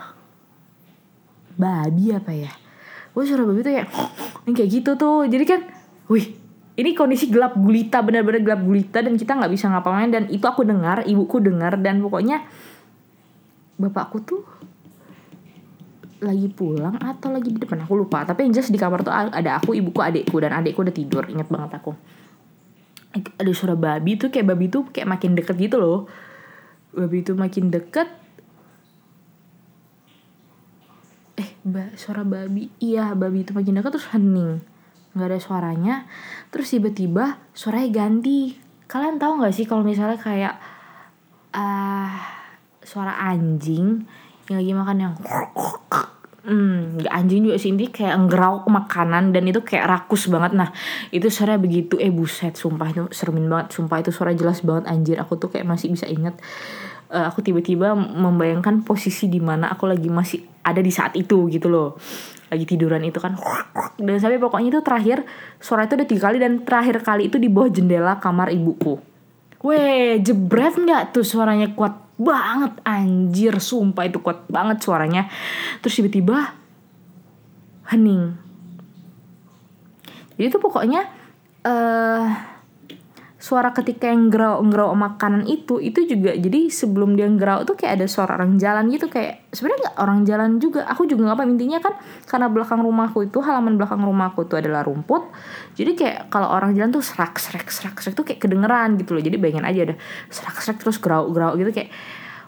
babi 1.54 2.16
apa 2.16 2.32
ya? 2.32 2.52
Wah 3.12 3.22
suara 3.28 3.44
babi 3.44 3.60
tuh 3.60 3.72
kayak 3.76 3.88
kayak 4.56 4.70
gitu 4.70 4.96
tuh. 4.96 5.28
Jadi 5.28 5.44
kan 5.44 5.60
wih 6.08 6.43
ini 6.74 6.90
kondisi 6.90 7.30
gelap 7.30 7.54
gulita 7.54 8.02
benar-benar 8.02 8.42
gelap 8.42 8.62
gulita 8.66 8.98
dan 8.98 9.14
kita 9.14 9.38
nggak 9.38 9.52
bisa 9.54 9.70
ngapa-ngapain 9.70 10.10
dan 10.10 10.24
itu 10.26 10.42
aku 10.42 10.66
dengar 10.66 11.06
ibuku 11.06 11.38
dengar 11.38 11.78
dan 11.78 12.02
pokoknya 12.02 12.42
bapakku 13.78 14.18
tuh 14.26 14.42
lagi 16.18 16.48
pulang 16.50 16.96
atau 16.98 17.30
lagi 17.30 17.52
di 17.52 17.60
depan 17.60 17.84
aku 17.84 18.00
lupa. 18.00 18.24
Tapi 18.24 18.48
yang 18.48 18.56
jelas 18.56 18.72
di 18.72 18.80
kamar 18.80 19.04
tuh 19.04 19.12
ada 19.12 19.60
aku 19.60 19.76
ibuku 19.76 20.00
adikku 20.00 20.40
dan 20.40 20.56
adikku 20.56 20.80
udah 20.80 20.94
tidur 20.94 21.22
inget 21.28 21.46
banget 21.52 21.78
aku. 21.78 21.92
Ada 23.14 23.52
suara 23.54 23.76
babi 23.78 24.18
tuh 24.18 24.32
kayak 24.32 24.48
babi 24.48 24.66
tuh 24.72 24.88
kayak 24.90 25.06
makin 25.06 25.36
deket 25.38 25.54
gitu 25.60 25.76
loh. 25.78 26.10
Babi 26.96 27.22
itu 27.22 27.36
makin 27.36 27.70
deket. 27.70 28.08
Eh 31.38 31.50
ba 31.62 31.92
suara 31.94 32.24
babi 32.24 32.72
iya 32.80 33.12
babi 33.12 33.44
itu 33.46 33.52
makin 33.54 33.78
deket 33.78 34.00
terus 34.00 34.10
hening 34.10 34.64
nggak 35.14 35.28
ada 35.30 35.40
suaranya 35.40 35.94
terus 36.50 36.70
tiba-tiba 36.74 37.38
suaranya 37.54 38.04
ganti. 38.04 38.58
Kalian 38.90 39.16
tahu 39.18 39.40
nggak 39.40 39.54
sih 39.54 39.66
kalau 39.66 39.86
misalnya 39.86 40.18
kayak 40.20 40.54
ah 41.54 42.14
suara 42.84 43.16
anjing 43.30 44.04
yang 44.50 44.58
lagi 44.60 44.72
makan 44.74 44.98
yang 45.00 45.14
Hmm, 46.44 47.00
anjing 47.08 47.48
juga 47.48 47.56
sih 47.56 47.72
ini 47.72 47.88
kayak 47.88 48.28
ngerauk 48.28 48.68
makanan 48.68 49.32
dan 49.32 49.48
itu 49.48 49.64
kayak 49.64 49.88
rakus 49.88 50.28
banget. 50.28 50.52
Nah 50.52 50.76
itu 51.08 51.32
suara 51.32 51.56
begitu 51.56 51.96
eh 51.96 52.12
buset 52.12 52.52
sumpah 52.52 52.92
itu 52.92 53.02
seremin 53.16 53.48
banget. 53.48 53.72
Sumpah 53.72 54.04
itu 54.04 54.12
suara 54.12 54.36
jelas 54.36 54.60
banget 54.60 54.84
anjir. 54.92 55.16
Aku 55.16 55.40
tuh 55.40 55.48
kayak 55.48 55.64
masih 55.64 55.88
bisa 55.88 56.04
inget 56.04 56.36
Eh, 57.14 57.22
aku 57.30 57.46
tiba-tiba 57.46 57.94
membayangkan 57.94 58.82
posisi 58.82 59.30
di 59.30 59.38
mana 59.38 59.70
aku 59.70 59.86
lagi 59.86 60.10
masih 60.10 60.42
ada 60.66 60.82
di 60.82 60.90
saat 60.90 61.14
itu 61.14 61.46
gitu 61.46 61.70
loh 61.70 61.94
lagi 62.54 62.64
tiduran 62.64 63.02
itu 63.02 63.18
kan 63.18 63.34
dan 63.98 64.16
sampai 64.22 64.38
pokoknya 64.38 64.78
itu 64.78 64.80
terakhir 64.86 65.26
suara 65.58 65.90
itu 65.90 65.98
udah 65.98 66.08
tiga 66.08 66.22
kali 66.30 66.38
dan 66.38 66.62
terakhir 66.62 66.96
kali 67.02 67.26
itu 67.26 67.36
di 67.42 67.50
bawah 67.50 67.70
jendela 67.74 68.22
kamar 68.22 68.54
ibuku 68.54 69.14
Weh, 69.64 70.20
jebret 70.20 70.76
nggak 70.76 71.16
tuh 71.16 71.24
suaranya 71.24 71.72
kuat 71.72 71.96
banget 72.20 72.84
anjir, 72.84 73.56
sumpah 73.56 74.04
itu 74.04 74.20
kuat 74.20 74.44
banget 74.52 74.84
suaranya. 74.84 75.32
Terus 75.80 76.04
tiba-tiba 76.04 76.52
hening. 77.88 78.36
Jadi 80.36 80.52
tuh 80.52 80.60
pokoknya 80.60 81.08
eh 81.64 82.28
suara 83.44 83.76
ketika 83.76 84.08
yang 84.08 84.32
ngerau 84.32 84.64
ngerau 84.64 84.96
makanan 84.96 85.44
itu 85.44 85.76
itu 85.76 86.08
juga 86.08 86.32
jadi 86.32 86.72
sebelum 86.72 87.12
dia 87.12 87.28
ngerau 87.28 87.68
tuh 87.68 87.76
kayak 87.76 88.00
ada 88.00 88.06
suara 88.08 88.40
orang 88.40 88.56
jalan 88.56 88.88
gitu 88.88 89.12
kayak 89.12 89.52
sebenarnya 89.52 89.84
nggak 89.84 89.96
orang 90.00 90.20
jalan 90.24 90.50
juga. 90.56 90.88
Aku 90.88 91.04
juga 91.04 91.28
nggak 91.28 91.36
apa 91.36 91.44
intinya 91.44 91.78
kan 91.84 91.92
karena 92.24 92.48
belakang 92.48 92.80
rumahku 92.80 93.28
itu 93.28 93.44
halaman 93.44 93.76
belakang 93.76 94.00
rumahku 94.00 94.48
itu 94.48 94.56
adalah 94.56 94.80
rumput. 94.88 95.28
Jadi 95.76 95.92
kayak 95.92 96.32
kalau 96.32 96.48
orang 96.56 96.72
jalan 96.72 96.88
tuh 96.88 97.04
serak 97.04 97.36
serak 97.36 97.68
serak 97.68 98.00
serak 98.00 98.16
tuh 98.16 98.24
kayak 98.24 98.40
kedengeran 98.40 98.96
gitu 98.96 99.12
loh. 99.12 99.20
Jadi 99.20 99.36
bayangin 99.36 99.68
aja 99.68 99.92
ada 99.92 99.94
serak 100.32 100.56
serak 100.64 100.80
terus 100.80 100.96
gerau 100.96 101.28
gerau 101.28 101.52
gitu 101.60 101.68
kayak 101.68 101.92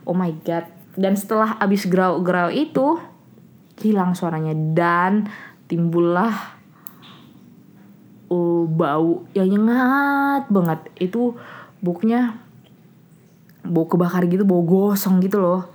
oh 0.09 0.17
my 0.17 0.33
god. 0.49 0.65
Dan 0.97 1.13
setelah 1.13 1.61
abis 1.61 1.85
gerau 1.93 2.25
gerau 2.25 2.49
itu 2.49 2.97
hilang 3.85 4.17
suaranya. 4.17 4.57
Dan 4.57 5.29
timbullah 5.69 6.56
oh, 8.33 8.65
bau. 8.67 9.27
Yang 9.35 9.59
nyengat 9.59 10.51
banget. 10.51 10.81
Itu 10.99 11.39
baunya 11.83 12.39
bau 13.67 13.87
kebakar 13.91 14.27
gitu 14.31 14.47
bau 14.47 14.63
gosong 14.63 15.19
gitu 15.23 15.43
loh. 15.43 15.67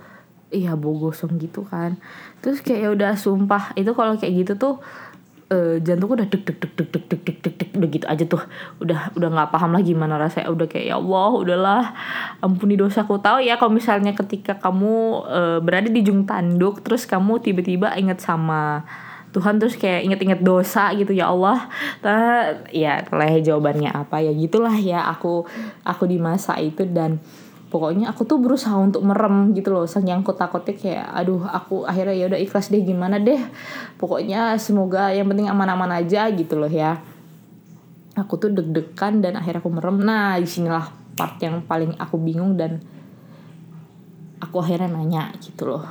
Iya 0.52 0.76
bau 0.76 0.96
gosong 0.96 1.40
gitu 1.40 1.64
kan. 1.64 1.96
Terus 2.44 2.60
kayak 2.60 2.80
ya 2.80 2.88
udah 2.92 3.12
sumpah. 3.16 3.72
Itu 3.76 3.96
kalau 3.96 4.16
kayak 4.20 4.44
gitu 4.44 4.52
tuh 4.60 4.74
eh, 5.52 5.80
jantungku 5.80 6.16
udah 6.16 6.28
deg 6.28 6.42
deg 6.44 6.56
deg 6.60 6.72
deg 6.76 6.88
deg 6.88 7.04
deg 7.08 7.20
deg 7.24 7.36
deg 7.40 7.54
deg 7.56 7.68
udah 7.72 7.88
gitu 7.88 8.06
aja 8.08 8.24
tuh. 8.28 8.42
Udah 8.80 9.00
udah 9.16 9.28
nggak 9.32 9.48
paham 9.52 9.72
lagi 9.72 9.96
gimana 9.96 10.20
rasanya. 10.20 10.52
Udah 10.52 10.68
kayak 10.68 10.92
ya 10.92 10.96
Allah 11.00 11.30
udahlah. 11.32 11.84
Ampuni 12.44 12.76
dosaku. 12.76 13.20
Tahu 13.20 13.44
ya 13.44 13.56
kalau 13.56 13.72
misalnya 13.72 14.12
ketika 14.12 14.60
kamu 14.60 15.24
eh, 15.28 15.58
berada 15.64 15.88
di 15.88 16.00
jung 16.04 16.28
tanduk 16.28 16.84
terus 16.84 17.08
kamu 17.08 17.40
tiba-tiba 17.40 17.96
inget 17.96 18.20
sama 18.20 18.84
Tuhan 19.32 19.56
terus 19.56 19.80
kayak 19.80 20.04
inget-inget 20.04 20.40
dosa 20.44 20.92
gitu 20.92 21.16
ya 21.16 21.32
Allah. 21.32 21.72
Nah, 22.04 22.52
ya 22.68 23.00
lah 23.08 23.32
jawabannya 23.40 23.88
apa 23.88 24.20
ya 24.20 24.32
gitulah 24.36 24.76
ya 24.76 25.08
aku 25.08 25.48
aku 25.88 26.04
di 26.04 26.20
masa 26.20 26.60
itu. 26.60 26.84
Dan 26.84 27.16
pokoknya 27.72 28.12
aku 28.12 28.28
tuh 28.28 28.36
berusaha 28.36 28.76
untuk 28.76 29.00
merem 29.00 29.56
gitu 29.56 29.72
loh 29.72 29.88
saking 29.88 30.20
aku 30.20 30.36
takutnya 30.36 30.76
kayak 30.76 31.08
aduh 31.16 31.48
aku 31.48 31.88
akhirnya 31.88 32.12
ya 32.12 32.24
udah 32.28 32.40
ikhlas 32.44 32.68
deh 32.68 32.84
gimana 32.84 33.16
deh? 33.16 33.40
Pokoknya 33.96 34.60
semoga 34.60 35.08
yang 35.16 35.24
penting 35.32 35.48
aman-aman 35.48 36.04
aja 36.04 36.28
gitu 36.28 36.60
loh 36.60 36.68
ya. 36.68 37.00
Aku 38.12 38.36
tuh 38.36 38.52
deg-degan 38.52 39.24
dan 39.24 39.40
akhirnya 39.40 39.64
aku 39.64 39.72
merem. 39.72 39.96
Nah 40.04 40.36
di 40.36 40.44
sinilah 40.44 40.92
part 41.16 41.40
yang 41.40 41.64
paling 41.64 41.96
aku 41.96 42.20
bingung 42.20 42.60
dan 42.60 42.84
aku 44.44 44.60
akhirnya 44.60 44.92
nanya 44.92 45.32
gitu 45.40 45.72
loh. 45.72 45.88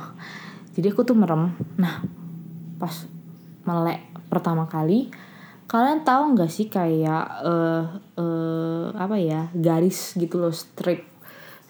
Jadi 0.78 0.94
aku 0.94 1.02
tuh 1.02 1.18
merem. 1.18 1.50
Nah 1.74 2.06
pas 2.78 3.10
melek 3.64 4.02
pertama 4.28 4.66
kali 4.66 5.12
kalian 5.72 6.04
tahu 6.04 6.36
nggak 6.36 6.52
sih 6.52 6.68
kayak 6.68 7.24
eh 7.48 7.84
eh, 8.20 8.84
apa 8.92 9.16
ya 9.16 9.48
garis 9.56 10.12
gitu 10.20 10.36
loh 10.36 10.52
strip 10.52 11.08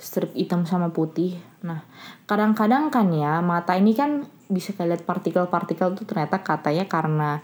strip 0.03 0.35
hitam 0.35 0.67
sama 0.67 0.91
putih? 0.91 1.39
Nah 1.63 1.87
kadang-kadang 2.27 2.91
kan 2.91 3.15
ya 3.15 3.39
mata 3.39 3.79
ini 3.79 3.95
kan 3.95 4.27
bisa 4.51 4.75
kayak 4.75 4.89
lihat 4.91 5.03
partikel-partikel 5.07 5.95
tuh 5.95 6.03
ternyata 6.03 6.43
katanya 6.43 6.91
karena 6.91 7.39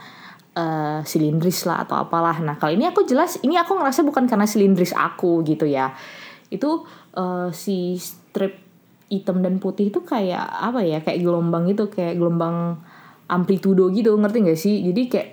uh, 0.59 1.01
silindris 1.07 1.62
lah 1.70 1.86
atau 1.86 1.94
apalah. 1.94 2.34
Nah 2.42 2.59
kali 2.59 2.74
ini 2.74 2.90
aku 2.90 3.07
jelas 3.07 3.38
ini 3.46 3.55
aku 3.55 3.78
ngerasa 3.78 4.03
bukan 4.03 4.26
karena 4.26 4.51
silindris 4.51 4.90
aku 4.90 5.46
gitu 5.46 5.70
ya. 5.70 5.94
Itu 6.51 6.82
uh, 7.14 7.55
si 7.55 7.94
strip 8.03 8.59
hitam 9.07 9.40
dan 9.40 9.62
putih 9.62 9.94
itu 9.94 10.03
kayak 10.03 10.42
apa 10.42 10.82
ya 10.82 11.01
kayak 11.01 11.22
gelombang 11.22 11.70
gitu 11.70 11.88
kayak 11.88 12.18
gelombang 12.18 12.82
amplitudo 13.28 13.92
gitu 13.92 14.16
ngerti 14.16 14.38
gak 14.48 14.58
sih? 14.58 14.82
Jadi 14.88 15.02
kayak 15.06 15.28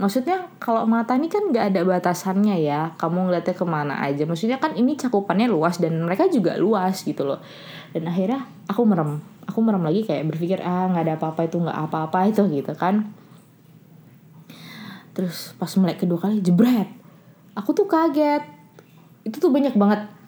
maksudnya 0.00 0.48
kalau 0.56 0.88
mata 0.88 1.12
ini 1.12 1.28
kan 1.28 1.52
nggak 1.52 1.76
ada 1.76 1.80
batasannya 1.84 2.56
ya 2.64 2.96
kamu 2.96 3.28
ngeliatnya 3.28 3.54
ke 3.54 3.66
mana 3.68 3.94
aja. 4.00 4.24
Maksudnya 4.24 4.56
kan 4.56 4.72
ini 4.72 4.96
cakupannya 4.96 5.46
luas 5.46 5.76
dan 5.76 6.00
mereka 6.00 6.26
juga 6.32 6.56
luas 6.56 7.04
gitu 7.04 7.28
loh. 7.28 7.38
Dan 7.92 8.08
akhirnya 8.08 8.48
aku 8.66 8.82
merem 8.88 9.20
aku 9.44 9.58
merem 9.60 9.84
lagi 9.84 10.06
kayak 10.08 10.30
berpikir 10.32 10.64
ah 10.64 10.88
nggak 10.88 11.04
ada 11.04 11.14
apa-apa 11.20 11.40
itu 11.46 11.56
nggak 11.60 11.78
apa-apa 11.86 12.18
itu 12.32 12.42
gitu 12.48 12.72
kan. 12.72 13.12
Terus 15.12 15.52
pas 15.60 15.70
melek 15.76 16.00
kedua 16.02 16.16
kali 16.16 16.40
jebret. 16.40 16.88
Aku 17.52 17.76
tuh 17.76 17.84
kaget. 17.84 18.40
Itu 19.20 19.36
tuh 19.36 19.52
banyak 19.52 19.76
banget 19.76 20.19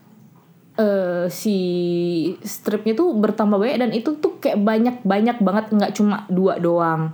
uh, 0.79 1.27
si 1.29 1.57
stripnya 2.45 2.97
tuh 2.97 3.13
bertambah 3.17 3.59
banyak 3.61 3.79
dan 3.81 3.91
itu 3.93 4.17
tuh 4.17 4.41
kayak 4.41 4.61
banyak 4.61 4.97
banyak 5.05 5.37
banget 5.43 5.67
nggak 5.73 5.93
cuma 5.97 6.25
dua 6.33 6.57
doang. 6.57 7.13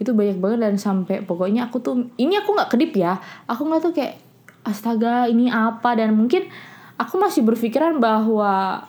Itu 0.00 0.16
banyak 0.16 0.38
banget 0.40 0.58
dan 0.64 0.74
sampai 0.80 1.22
pokoknya 1.24 1.68
aku 1.68 1.80
tuh 1.80 2.08
ini 2.16 2.38
aku 2.38 2.56
nggak 2.56 2.70
kedip 2.72 2.92
ya. 2.96 3.20
Aku 3.50 3.68
nggak 3.68 3.80
tuh 3.84 3.92
kayak 3.92 4.20
astaga 4.64 5.28
ini 5.28 5.52
apa? 5.52 5.96
Dan 5.96 6.16
mungkin 6.16 6.48
aku 6.96 7.20
masih 7.20 7.44
berpikiran 7.44 8.00
bahwa 8.00 8.84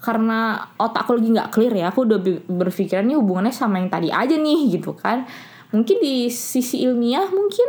karena 0.00 0.64
otak 0.80 1.04
aku 1.04 1.20
lagi 1.20 1.28
nggak 1.28 1.50
clear 1.52 1.76
ya 1.76 1.92
aku 1.92 2.08
udah 2.08 2.18
berpikiran 2.48 3.04
hubungannya 3.20 3.52
sama 3.52 3.76
yang 3.76 3.92
tadi 3.92 4.08
aja 4.08 4.34
nih 4.34 4.80
gitu 4.80 4.96
kan. 4.96 5.28
Mungkin 5.70 6.02
di 6.02 6.26
sisi 6.32 6.82
ilmiah 6.82 7.30
mungkin 7.30 7.68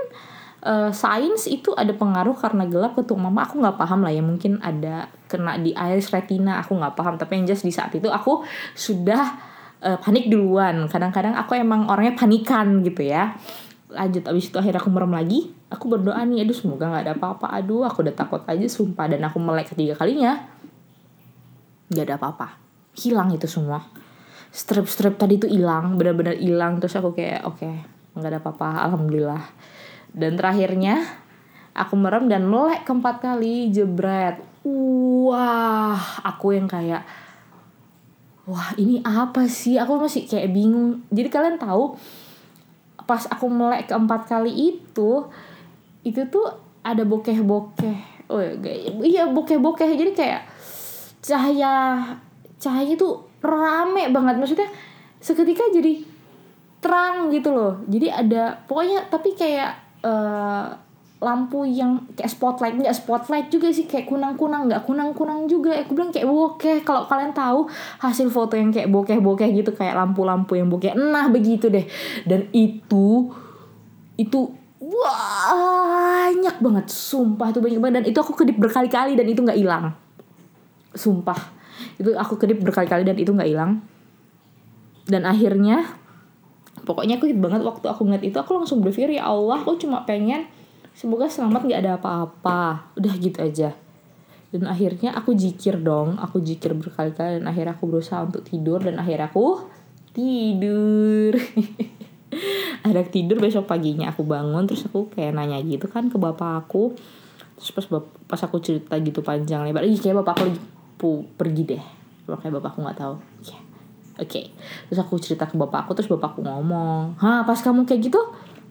uh, 0.61 0.91
sains 0.93 1.49
itu 1.49 1.73
ada 1.73 1.91
pengaruh 1.93 2.37
karena 2.37 2.63
gelap 2.69 2.93
ketuk 2.97 3.17
mama 3.17 3.45
aku 3.45 3.59
nggak 3.61 3.77
paham 3.77 4.05
lah 4.05 4.13
ya. 4.13 4.23
Mungkin 4.23 4.61
ada 4.61 5.09
kena 5.25 5.57
di 5.57 5.73
iris 5.73 6.13
retina 6.13 6.61
aku 6.61 6.77
nggak 6.77 6.93
paham. 6.95 7.13
Tapi 7.17 7.41
yang 7.41 7.45
jelas 7.49 7.65
di 7.65 7.73
saat 7.73 7.91
itu 7.93 8.07
aku 8.07 8.45
sudah 8.77 9.37
uh, 9.81 9.97
panik 9.99 10.29
duluan. 10.29 10.85
Kadang-kadang 10.87 11.35
aku 11.37 11.57
emang 11.57 11.89
orangnya 11.89 12.15
panikan 12.15 12.85
gitu 12.85 13.05
ya. 13.05 13.35
Lanjut 13.91 14.23
abis 14.23 14.53
itu 14.53 14.57
akhirnya 14.57 14.79
aku 14.79 14.91
merem 14.93 15.11
lagi. 15.11 15.51
Aku 15.71 15.87
berdoa 15.87 16.19
nih 16.23 16.43
aduh 16.47 16.55
semoga 16.55 16.87
nggak 16.87 17.03
ada 17.09 17.13
apa-apa. 17.17 17.47
Aduh 17.57 17.83
aku 17.83 18.05
udah 18.05 18.15
takut 18.15 18.41
aja 18.45 18.65
sumpah. 18.69 19.09
Dan 19.09 19.25
aku 19.25 19.41
melek 19.41 19.73
ketiga 19.73 19.97
kalinya. 19.97 20.39
Nggak 21.91 22.05
ada 22.07 22.15
apa-apa. 22.21 22.47
Hilang 22.95 23.33
itu 23.35 23.47
semua. 23.49 23.83
Strip-strip 24.51 25.15
tadi 25.15 25.39
tuh 25.39 25.47
hilang 25.47 25.95
benar-benar 25.95 26.35
hilang. 26.39 26.79
Terus 26.79 26.99
aku 26.99 27.15
kayak 27.15 27.47
oke 27.47 27.59
okay, 27.59 27.75
nggak 28.15 28.29
ada 28.31 28.39
apa-apa. 28.43 28.69
Alhamdulillah 28.87 29.43
dan 30.11 30.35
terakhirnya 30.35 31.07
aku 31.71 31.95
merem 31.95 32.27
dan 32.27 32.43
melek 32.47 32.83
keempat 32.83 33.23
kali 33.23 33.71
jebret. 33.71 34.43
Wah 34.61 35.97
aku 36.21 36.53
yang 36.53 36.67
kayak 36.67 37.07
wah 38.45 38.75
ini 38.75 38.99
apa 39.01 39.47
sih? 39.47 39.79
Aku 39.79 39.97
masih 39.97 40.27
kayak 40.27 40.51
bingung. 40.51 41.01
Jadi 41.09 41.29
kalian 41.31 41.57
tahu 41.57 41.95
pas 43.07 43.25
aku 43.27 43.47
melek 43.49 43.89
keempat 43.89 44.27
kali 44.29 44.51
itu 44.51 45.25
itu 46.05 46.21
tuh 46.27 46.47
ada 46.83 47.01
bokeh-bokeh. 47.07 48.29
Oh 48.29 48.39
ya 48.39 48.53
iya 49.01 49.23
bokeh-bokeh. 49.31 49.95
Jadi 49.95 50.11
kayak 50.11 50.43
cahaya 51.23 52.03
cahaya 52.59 52.91
itu 52.93 53.07
rame 53.41 54.11
banget. 54.11 54.35
Maksudnya 54.37 54.69
seketika 55.23 55.65
jadi 55.71 56.03
terang 56.81 57.29
gitu 57.31 57.53
loh. 57.53 57.79
Jadi 57.87 58.09
ada 58.11 58.57
pokoknya 58.65 59.07
tapi 59.09 59.33
kayak 59.37 59.90
uh, 60.05 60.65
lampu 61.21 61.69
yang 61.69 62.01
kayak 62.17 62.33
spotlight 62.33 62.73
nggak 62.81 62.97
spotlight 62.97 63.53
juga 63.53 63.69
sih 63.69 63.85
kayak 63.85 64.09
kunang 64.09 64.33
kunang 64.33 64.65
nggak 64.65 64.89
kunang 64.89 65.13
kunang 65.13 65.45
juga. 65.45 65.77
Aku 65.85 65.93
bilang 65.93 66.09
kayak 66.09 66.25
bokeh 66.25 66.81
kalau 66.81 67.05
kalian 67.05 67.29
tahu 67.29 67.69
hasil 68.01 68.27
foto 68.33 68.57
yang 68.57 68.73
kayak 68.73 68.89
bokeh 68.89 69.21
bokeh 69.21 69.53
gitu 69.53 69.69
kayak 69.77 69.93
lampu 69.93 70.25
lampu 70.25 70.57
yang 70.57 70.67
bokeh 70.67 70.97
nah 70.97 71.29
begitu 71.29 71.69
deh. 71.69 71.85
Dan 72.25 72.49
itu 72.49 73.29
itu 74.17 74.39
banyak 74.81 76.57
banget 76.57 76.85
sumpah 76.89 77.53
itu 77.53 77.61
banyak 77.61 77.79
banget. 77.79 77.95
Dan 78.01 78.05
itu 78.09 78.17
aku 78.17 78.33
kedip 78.33 78.57
berkali-kali 78.57 79.13
dan 79.13 79.29
itu 79.29 79.45
nggak 79.45 79.59
hilang. 79.61 79.93
Sumpah. 80.97 81.37
Itu 82.01 82.17
aku 82.17 82.41
kedip 82.41 82.65
berkali-kali 82.65 83.05
dan 83.05 83.13
itu 83.21 83.29
nggak 83.29 83.45
hilang. 83.45 83.85
Dan 85.05 85.29
akhirnya 85.29 86.00
pokoknya 86.83 87.21
aku 87.21 87.29
banget 87.37 87.61
waktu 87.61 87.85
aku 87.87 88.01
ngeliat 88.07 88.25
itu 88.25 88.37
aku 88.37 88.57
langsung 88.57 88.81
berpikir 88.81 89.17
ya 89.17 89.29
Allah 89.29 89.61
aku 89.61 89.77
cuma 89.77 90.03
pengen 90.03 90.49
semoga 90.91 91.31
selamat 91.31 91.67
nggak 91.67 91.81
ada 91.81 91.93
apa-apa. 91.97 92.91
Udah 92.99 93.13
gitu 93.17 93.39
aja. 93.41 93.69
Dan 94.51 94.67
akhirnya 94.67 95.15
aku 95.15 95.31
jikir 95.31 95.79
dong 95.79 96.19
aku 96.19 96.43
jikir 96.43 96.75
berkali-kali 96.75 97.39
dan 97.39 97.47
akhirnya 97.47 97.71
aku 97.71 97.87
berusaha 97.87 98.19
untuk 98.27 98.43
tidur 98.43 98.83
dan 98.83 98.99
akhirnya 98.99 99.31
aku 99.31 99.63
tidur. 100.11 101.39
Ada 102.87 103.07
tidur 103.07 103.39
besok 103.39 103.67
paginya 103.67 104.11
aku 104.11 104.27
bangun 104.27 104.67
terus 104.67 104.87
aku 104.87 105.07
kayak 105.11 105.35
nanya 105.35 105.63
gitu 105.63 105.87
kan 105.87 106.11
ke 106.11 106.19
bapak 106.19 106.67
aku. 106.67 106.91
Terus 107.55 107.71
pas 107.71 107.85
pas 108.27 108.41
aku 108.43 108.59
cerita 108.59 108.99
gitu 108.99 109.23
panjang 109.23 109.63
lebar 109.63 109.87
lagi 109.87 109.99
kayak 110.01 110.25
bapak 110.25 110.33
aku 110.35 110.43
lagi 110.51 110.61
pergi 111.39 111.63
deh. 111.77 111.83
Kayak 112.27 112.59
bapak 112.59 112.75
aku 112.75 112.79
nggak 112.83 112.99
tahu. 112.99 113.15
Yeah. 113.47 113.70
Oke. 114.21 114.29
Okay. 114.29 114.53
terus 114.85 115.01
aku 115.01 115.17
cerita 115.17 115.49
ke 115.49 115.57
bapak 115.57 115.89
aku 115.89 115.97
terus 115.97 116.07
bapak 116.13 116.37
aku 116.37 116.45
ngomong 116.45 117.17
ha 117.17 117.41
pas 117.41 117.57
kamu 117.57 117.89
kayak 117.89 118.07
gitu 118.07 118.21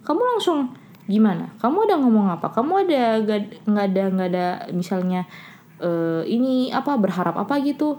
kamu 0.07 0.23
langsung 0.37 0.71
gimana? 1.11 1.51
Kamu 1.59 1.91
ada 1.91 1.99
ngomong 1.99 2.27
apa? 2.31 2.55
Kamu 2.55 2.87
ada 2.87 3.19
nggak 3.67 3.87
ada 3.91 4.03
nggak 4.15 4.29
ada 4.31 4.47
misalnya 4.71 5.27
uh, 5.83 6.23
ini 6.23 6.71
apa 6.71 6.95
berharap 6.95 7.35
apa 7.35 7.59
gitu? 7.67 7.99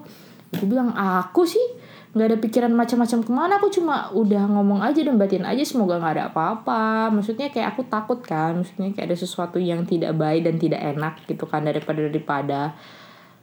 Aku 0.56 0.64
bilang 0.68 0.96
aku 0.96 1.44
sih 1.44 1.64
nggak 2.12 2.28
ada 2.28 2.38
pikiran 2.44 2.74
macam-macam 2.76 3.20
ke 3.24 3.32
mana 3.32 3.56
aku 3.56 3.72
cuma 3.72 4.12
udah 4.12 4.44
ngomong 4.52 4.84
aja 4.84 5.00
dan 5.00 5.16
batin 5.16 5.48
aja 5.48 5.64
semoga 5.64 6.00
nggak 6.00 6.14
ada 6.20 6.24
apa-apa. 6.32 7.12
Maksudnya 7.12 7.52
kayak 7.52 7.76
aku 7.76 7.88
takut 7.92 8.24
kan 8.24 8.56
maksudnya 8.56 8.96
kayak 8.96 9.12
ada 9.12 9.18
sesuatu 9.20 9.60
yang 9.60 9.84
tidak 9.84 10.16
baik 10.16 10.48
dan 10.48 10.56
tidak 10.56 10.80
enak 10.80 11.20
gitu 11.28 11.44
kan 11.48 11.68
daripada 11.68 12.00
daripada. 12.08 12.60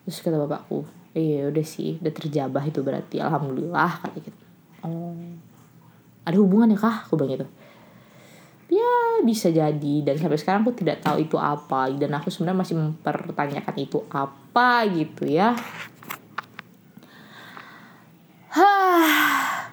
Terus 0.08 0.24
kata 0.24 0.40
bapakku 0.40 0.97
iya 1.16 1.48
udah 1.48 1.64
sih 1.64 1.96
udah 2.00 2.12
terjabah 2.12 2.64
itu 2.68 2.80
berarti 2.84 3.20
alhamdulillah 3.22 4.04
kata 4.04 4.18
gitu. 4.20 4.38
Oh. 4.84 5.16
Ada 6.28 6.36
hubungan 6.36 6.72
ya 6.72 6.78
kah? 6.78 7.08
Aku 7.08 7.16
bilang 7.16 7.40
gitu. 7.40 7.46
Ya 8.68 9.24
bisa 9.24 9.48
jadi 9.48 9.94
dan 10.04 10.20
sampai 10.20 10.36
sekarang 10.36 10.60
aku 10.60 10.76
tidak 10.76 11.00
tahu 11.00 11.24
itu 11.24 11.40
apa 11.40 11.88
dan 11.96 12.12
aku 12.12 12.28
sebenarnya 12.28 12.60
masih 12.60 12.76
mempertanyakan 12.76 13.76
itu 13.80 14.04
apa 14.12 14.84
gitu 14.92 15.24
ya. 15.24 15.56
Hah. 18.52 19.72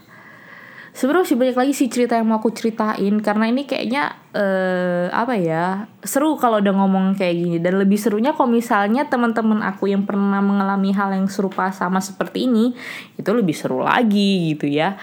Sebenarnya 0.95 1.27
masih 1.27 1.35
banyak 1.35 1.57
lagi 1.59 1.73
sih 1.75 1.91
cerita 1.91 2.15
yang 2.15 2.31
mau 2.31 2.39
aku 2.39 2.55
ceritain 2.55 3.19
karena 3.19 3.51
ini 3.51 3.67
kayaknya 3.67 4.15
uh, 4.31 5.11
apa 5.11 5.35
ya 5.35 5.91
seru 5.99 6.39
kalau 6.39 6.63
udah 6.63 6.71
ngomong 6.71 7.19
kayak 7.19 7.35
gini. 7.35 7.57
Dan 7.59 7.83
lebih 7.83 7.99
serunya 7.99 8.31
kalau 8.31 8.47
misalnya 8.47 9.03
teman-teman 9.03 9.59
aku 9.59 9.91
yang 9.91 10.07
pernah 10.07 10.39
mengalami 10.39 10.95
hal 10.95 11.11
yang 11.11 11.27
serupa 11.27 11.67
sama 11.75 11.99
seperti 11.99 12.47
ini 12.47 12.71
itu 13.19 13.27
lebih 13.27 13.51
seru 13.51 13.83
lagi 13.83 14.55
gitu 14.55 14.71
ya. 14.71 14.95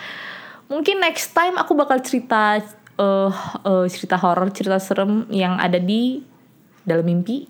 Mungkin 0.72 0.97
next 0.97 1.36
time 1.36 1.61
aku 1.61 1.76
bakal 1.76 2.01
cerita 2.01 2.64
uh, 2.97 3.28
uh, 3.61 3.84
cerita 3.84 4.16
horor 4.16 4.49
cerita 4.49 4.80
serem 4.80 5.28
yang 5.28 5.61
ada 5.61 5.76
di 5.76 6.24
dalam 6.88 7.05
mimpi. 7.05 7.45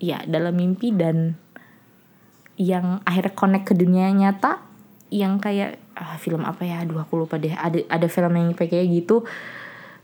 Ya 0.00 0.24
dalam 0.24 0.56
mimpi 0.56 0.96
dan 0.96 1.36
yang 2.56 3.04
akhirnya 3.04 3.36
connect 3.36 3.68
ke 3.68 3.74
dunia 3.76 4.08
nyata 4.16 4.64
yang 5.12 5.36
kayak 5.36 5.81
ah, 6.02 6.18
film 6.18 6.42
apa 6.42 6.66
ya? 6.66 6.82
Aduh 6.82 6.98
aku 6.98 7.14
lupa 7.22 7.38
ada 7.38 7.78
ada 7.86 8.06
film 8.10 8.32
yang 8.34 8.50
kayak 8.58 8.90
gitu. 8.90 9.22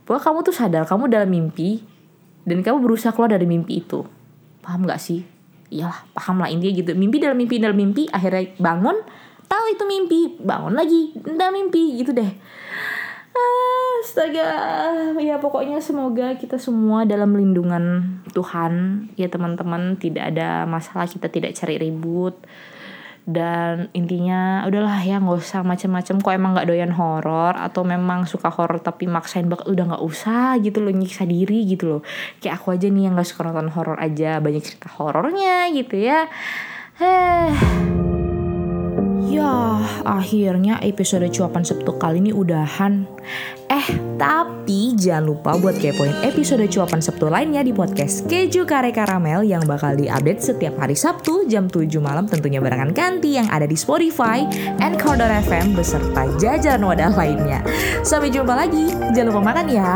Bahwa 0.06 0.18
kamu 0.22 0.38
tuh 0.46 0.54
sadar 0.54 0.86
kamu 0.88 1.10
dalam 1.10 1.28
mimpi 1.28 1.84
dan 2.48 2.64
kamu 2.64 2.80
berusaha 2.80 3.12
keluar 3.12 3.34
dari 3.34 3.44
mimpi 3.44 3.84
itu. 3.84 4.06
Paham 4.64 4.88
gak 4.88 5.02
sih? 5.02 5.26
Iyalah 5.68 6.08
paham 6.16 6.40
lah 6.40 6.48
intinya 6.48 6.72
gitu. 6.80 6.90
Mimpi 6.96 7.20
dalam 7.20 7.36
mimpi 7.36 7.60
dalam 7.60 7.76
mimpi 7.76 8.08
akhirnya 8.08 8.56
bangun 8.56 8.96
tahu 9.48 9.64
itu 9.72 9.84
mimpi 9.84 10.20
bangun 10.40 10.72
lagi 10.76 11.12
dalam 11.36 11.52
mimpi 11.56 12.00
gitu 12.00 12.16
deh. 12.16 12.32
Astaga, 13.98 14.50
ya 15.20 15.38
pokoknya 15.38 15.78
semoga 15.82 16.34
kita 16.38 16.56
semua 16.58 17.04
dalam 17.04 17.34
lindungan 17.36 18.18
Tuhan. 18.32 19.06
Ya 19.18 19.28
teman-teman 19.28 20.00
tidak 20.00 20.34
ada 20.34 20.64
masalah 20.64 21.04
kita 21.04 21.28
tidak 21.28 21.54
cari 21.58 21.76
ribut 21.76 22.38
dan 23.28 23.92
intinya 23.92 24.64
udahlah 24.64 25.04
ya 25.04 25.20
nggak 25.20 25.36
usah 25.36 25.60
macam-macam 25.60 26.16
kok 26.16 26.32
emang 26.32 26.50
nggak 26.56 26.68
doyan 26.72 26.92
horor 26.96 27.52
atau 27.52 27.84
memang 27.84 28.24
suka 28.24 28.48
horor 28.48 28.80
tapi 28.80 29.04
maksain 29.04 29.44
bak 29.52 29.68
udah 29.68 29.84
nggak 29.92 30.04
usah 30.04 30.56
gitu 30.64 30.80
loh 30.80 30.96
nyiksa 30.96 31.28
diri 31.28 31.68
gitu 31.68 31.84
loh. 31.84 32.02
Kayak 32.40 32.64
aku 32.64 32.72
aja 32.72 32.88
nih 32.88 33.04
yang 33.04 33.14
nggak 33.20 33.28
suka 33.28 33.44
nonton 33.44 33.68
horor 33.68 34.00
aja 34.00 34.40
banyak 34.40 34.64
cerita 34.64 34.88
horornya 34.96 35.68
gitu 35.76 36.00
ya. 36.00 36.24
Heh 36.96 38.17
Ya, 39.28 39.84
akhirnya 40.08 40.80
episode 40.80 41.28
cuapan 41.28 41.60
Sabtu 41.60 42.00
kali 42.00 42.24
ini 42.24 42.32
udahan. 42.32 43.04
Eh, 43.68 43.88
tapi 44.16 44.96
jangan 44.96 45.28
lupa 45.28 45.52
buat 45.60 45.76
kepoin 45.76 46.24
episode 46.24 46.64
cuapan 46.72 47.04
Sabtu 47.04 47.28
lainnya 47.28 47.60
di 47.60 47.76
podcast 47.76 48.24
Keju 48.24 48.64
Kare 48.64 48.88
Karamel 48.88 49.44
yang 49.44 49.68
bakal 49.68 50.00
diupdate 50.00 50.40
setiap 50.40 50.80
hari 50.80 50.96
Sabtu 50.96 51.44
jam 51.44 51.68
7 51.68 51.92
malam 52.00 52.24
tentunya 52.24 52.56
barengan 52.64 52.96
Kanti 52.96 53.36
yang 53.36 53.52
ada 53.52 53.68
di 53.68 53.76
Spotify, 53.76 54.48
Anchor 54.80 55.20
FM 55.20 55.76
beserta 55.76 56.24
jajaran 56.40 56.88
wadah 56.88 57.12
lainnya. 57.12 57.60
Sampai 58.00 58.32
jumpa 58.32 58.56
lagi. 58.56 58.88
Jangan 59.12 59.28
lupa 59.28 59.42
makan 59.44 59.66
ya. 59.68 59.92